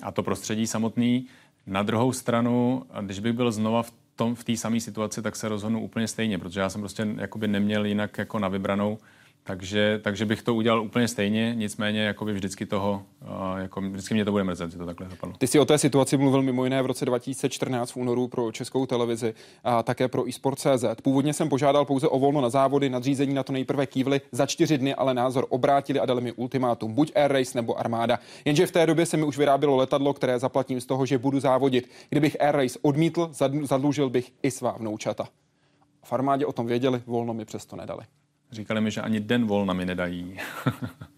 [0.03, 1.27] a to prostředí samotný.
[1.67, 5.49] Na druhou stranu, když bych byl znova v tom, v té samé situaci, tak se
[5.49, 8.99] rozhodnu úplně stejně, protože já jsem prostě jakoby neměl jinak jako na vybranou.
[9.45, 13.03] Takže, takže bych to udělal úplně stejně, nicméně jako by vždycky toho,
[13.59, 15.37] jako vždycky mě to bude mrzet, že to takhle zapadlo.
[15.39, 18.87] Ty jsi o té situaci mluvil mimo jiné v roce 2014 v únoru pro českou
[18.87, 19.35] televizi
[19.65, 20.85] a také pro eSport.cz.
[21.03, 24.79] Původně jsem požádal pouze o volno na závody, nadřízení na to nejprve kývli za čtyři
[24.79, 28.19] dny, ale názor obrátili a dali mi ultimátum, buď Air Race nebo armáda.
[28.45, 31.41] Jenže v té době se mi už vyrábělo letadlo, které zaplatím z toho, že budu
[31.41, 31.91] závodit.
[32.09, 33.31] Kdybych Air Race odmítl,
[33.63, 35.29] zadlužil bych i svá vnoučata.
[36.05, 38.03] V armádě o tom věděli, volno mi přesto nedali.
[38.53, 40.39] Říkali mi, že ani den volna mi nedají.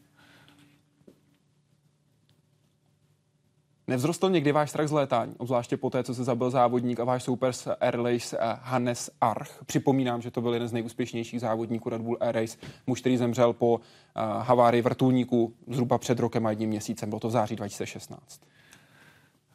[3.86, 7.22] Nevzrostl někdy váš strach z létání, obzvláště po té, co se zabil závodník a váš
[7.22, 9.64] souper z Air Race eh, Hannes Arch.
[9.66, 13.52] Připomínám, že to byl jeden z nejúspěšnějších závodníků Red Bull Air Race, muž, který zemřel
[13.52, 13.80] po uh,
[14.22, 18.40] havárii vrtulníku zhruba před rokem a jedním měsícem, bylo to v září 2016.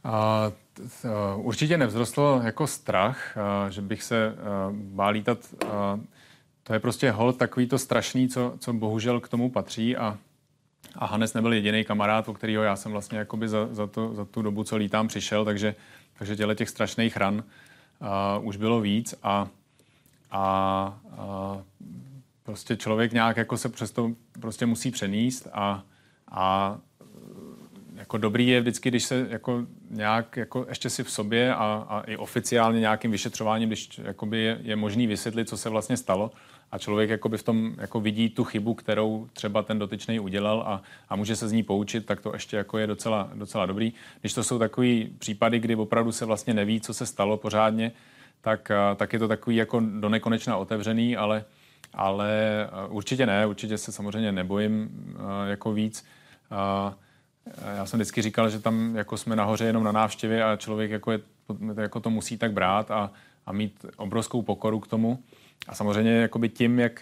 [0.03, 4.33] A, t, t, určitě nevzrostl jako strach, a, že bych se a,
[4.73, 5.39] bál lítat.
[5.67, 5.99] A,
[6.69, 10.17] to je prostě hol takový to strašný, co, co bohužel k tomu patří a,
[10.95, 14.25] a Hanes nebyl jediný kamarád, o kterého já jsem vlastně jakoby za, za, to, za
[14.25, 15.75] tu dobu, co lítám, přišel, takže,
[16.17, 19.47] takže těle těch strašných ran uh, už bylo víc a, a,
[20.31, 20.97] a
[22.43, 25.83] prostě člověk nějak jako se přesto prostě musí přenést a,
[26.31, 26.77] a
[27.95, 32.01] jako dobrý je vždycky, když se jako nějak jako ještě si v sobě a, a
[32.01, 36.31] i oficiálně nějakým vyšetřováním, když jakoby je, je možný vysvětlit, co se vlastně stalo
[36.71, 40.81] a člověk jakoby v tom jako vidí tu chybu, kterou třeba ten dotyčný udělal a,
[41.09, 43.93] a může se z ní poučit, tak to ještě jako je docela, docela dobrý.
[44.21, 47.91] Když to jsou takový případy, kdy opravdu se vlastně neví, co se stalo pořádně,
[48.41, 51.45] tak, tak je to takový jako do nekonečna otevřený, ale,
[51.93, 52.29] ale
[52.89, 54.89] určitě ne, určitě se samozřejmě nebojím
[55.45, 56.05] jako víc.
[57.75, 61.11] Já jsem vždycky říkal, že tam jako jsme nahoře jenom na návštěvě a člověk jako,
[61.11, 61.19] je,
[61.81, 63.11] jako to musí tak brát a,
[63.45, 65.19] a mít obrovskou pokoru k tomu.
[65.67, 67.01] A samozřejmě jakoby tím, jak,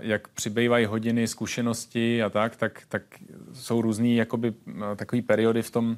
[0.00, 3.02] jak přibývají hodiny, zkušenosti a tak, tak, tak
[3.52, 4.54] jsou různý jakoby
[4.96, 5.96] takový periody v tom,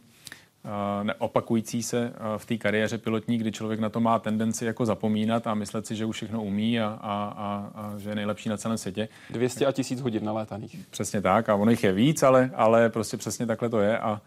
[1.19, 5.55] opakující se v té kariéře pilotní, kdy člověk na to má tendenci jako zapomínat a
[5.55, 8.79] myslet si, že už všechno umí a, a, a, a že je nejlepší na celém
[8.79, 9.09] světě.
[9.31, 10.77] 200 a tisíc hodin nalétaných.
[10.91, 14.21] Přesně tak a ono jich je víc, ale, ale prostě přesně takhle to je a,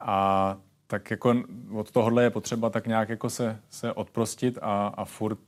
[0.00, 0.56] a
[0.86, 1.34] tak jako
[1.72, 5.38] od tohohle je potřeba tak nějak jako se, se odprostit a, a furt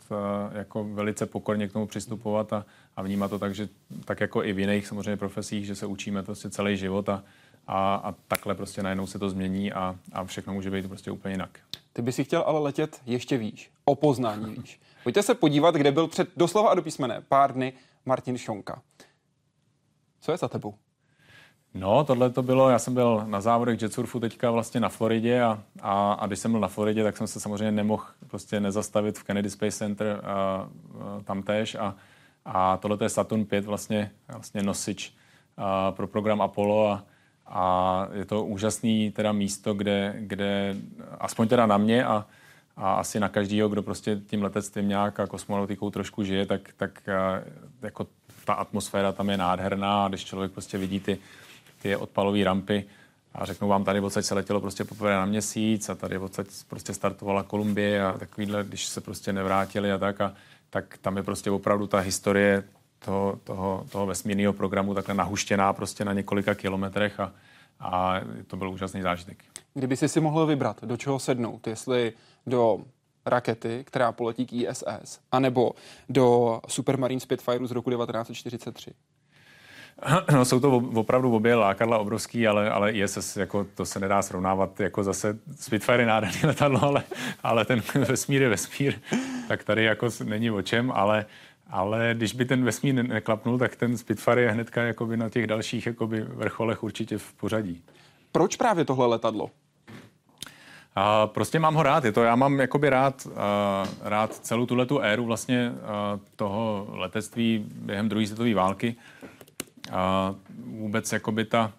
[0.53, 2.67] jako velice pokorně k tomu přistupovat a,
[2.97, 3.69] a vnímat to tak, že
[4.05, 7.25] tak jako i v jiných samozřejmě profesích, že se učíme prostě celý život a,
[7.67, 11.35] a, a takhle prostě najednou se to změní a, a všechno může být prostě úplně
[11.35, 11.59] jinak.
[11.93, 14.81] Ty bys si chtěl ale letět ještě výš, o poznání výš.
[15.03, 17.73] Pojďte se podívat, kde byl před doslova a do písmene pár dny
[18.07, 18.83] Martin Šonka.
[20.21, 20.75] Co je za tebou?
[21.79, 25.63] No, tohle to bylo, já jsem byl na závodech jetsurfu teďka vlastně na Floridě a,
[25.83, 29.23] a, a když jsem byl na Floridě, tak jsem se samozřejmě nemohl prostě nezastavit v
[29.23, 30.69] Kennedy Space Center a, a,
[31.25, 31.95] tam též a,
[32.45, 35.15] a tohle je Saturn 5 vlastně, vlastně nosič
[35.57, 37.05] a, pro program Apollo a,
[37.47, 40.77] a je to úžasný teda místo, kde, kde
[41.21, 42.27] aspoň teda na mě a,
[42.77, 47.09] a asi na každýho, kdo prostě tím letectvím nějak a kosmonautikou trošku žije, tak, tak
[47.83, 48.07] jako
[48.45, 51.19] ta atmosféra tam je nádherná a když člověk prostě vidí ty,
[51.87, 52.85] ty odpalové rampy
[53.35, 56.95] a řeknou vám, tady odsaď se letělo prostě poprvé na měsíc a tady odsaď prostě
[56.95, 60.35] startovala Kolumbie a takovýhle, když se prostě nevrátili a tak a
[60.71, 62.65] tak tam je prostě opravdu ta historie
[62.99, 67.33] toho, toho, toho vesmírného programu takhle nahuštěná prostě na několika kilometrech a,
[67.81, 69.45] a to byl úžasný zážitek.
[69.75, 72.13] Kdyby si si mohl vybrat, do čeho sednout, jestli
[72.47, 72.79] do
[73.27, 75.73] rakety, která poletí k ISS, anebo
[76.09, 78.91] do Supermarine Spitfire z roku 1943?
[80.33, 84.81] No, jsou to opravdu obě lákadla obrovský, ale, ale ISS, jako, to se nedá srovnávat,
[84.81, 87.03] jako zase Spitfire je nádherný letadlo, ale,
[87.43, 88.95] ale ten vesmír je vesmír,
[89.49, 91.27] tak tady jako není o čem, ale,
[91.71, 95.87] ale když by ten vesmír neklapnul, tak ten Spitfire je hnedka jakoby na těch dalších
[95.87, 97.83] jakoby vrcholech určitě v pořadí.
[98.33, 99.51] Proč právě tohle letadlo?
[100.99, 102.05] A prostě mám ho rád.
[102.05, 103.33] Je to, já mám jakoby rád, uh,
[104.03, 108.97] rád celou tuhle tu éru vlastně uh, toho letectví během druhé světové války.
[109.93, 110.35] A
[110.65, 111.73] vůbec jakoby ta,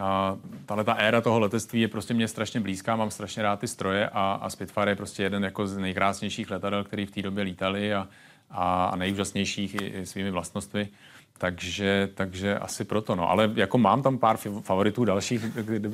[0.00, 3.68] a tahle ta éra toho letectví je prostě mě strašně blízká, mám strašně rád ty
[3.68, 7.44] stroje a, a Spitfire je prostě jeden jako z nejkrásnějších letadel, který v té době
[7.44, 8.08] lítali a,
[8.50, 10.88] a, a nejúžasnějších i, i svými vlastnostmi.
[11.38, 13.16] Takže, takže asi proto.
[13.16, 13.30] No.
[13.30, 15.44] Ale jako mám tam pár favoritů dalších,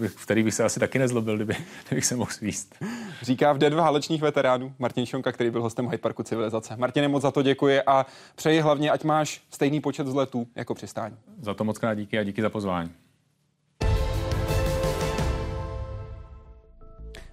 [0.07, 1.57] v kterých bych se asi taky nezlobil, kdyby,
[1.89, 2.75] kdybych se mohl svíst.
[3.23, 6.77] Říká v den válečných veteránů Martin Šonka, který byl hostem Hyde Parku Civilizace.
[6.77, 11.17] Martine, moc za to děkuji a přeji hlavně, ať máš stejný počet vzletů jako přistání.
[11.41, 12.91] Za to moc krát díky a díky za pozvání.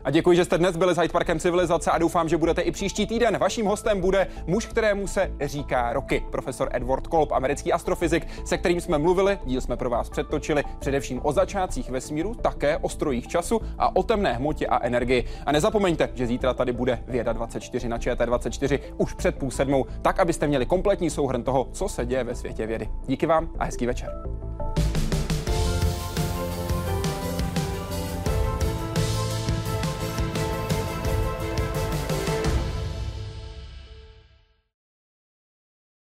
[0.04, 2.72] A děkuji, že jste dnes byli s Hyde Parkem Civilizace a doufám, že budete i
[2.72, 3.38] příští týden.
[3.38, 8.82] Vaším hostem bude muž, kterému se říká roky, profesor Edward Kolb, americký astrofyzik, se kterým
[8.82, 13.62] jsme mluvili, díl jsme pro vás předtočili, především o začátcích vesmíru, také o strojích času
[13.78, 15.26] a o temné hmotě a energii.
[15.46, 20.20] A nezapomeňte, že zítra tady bude Věda 24 na ČT24 už před půl sedmou, tak
[20.20, 22.90] abyste měli kompletní souhrn toho, co se děje ve světě vědy.
[23.08, 24.10] Díky vám a hezký večer.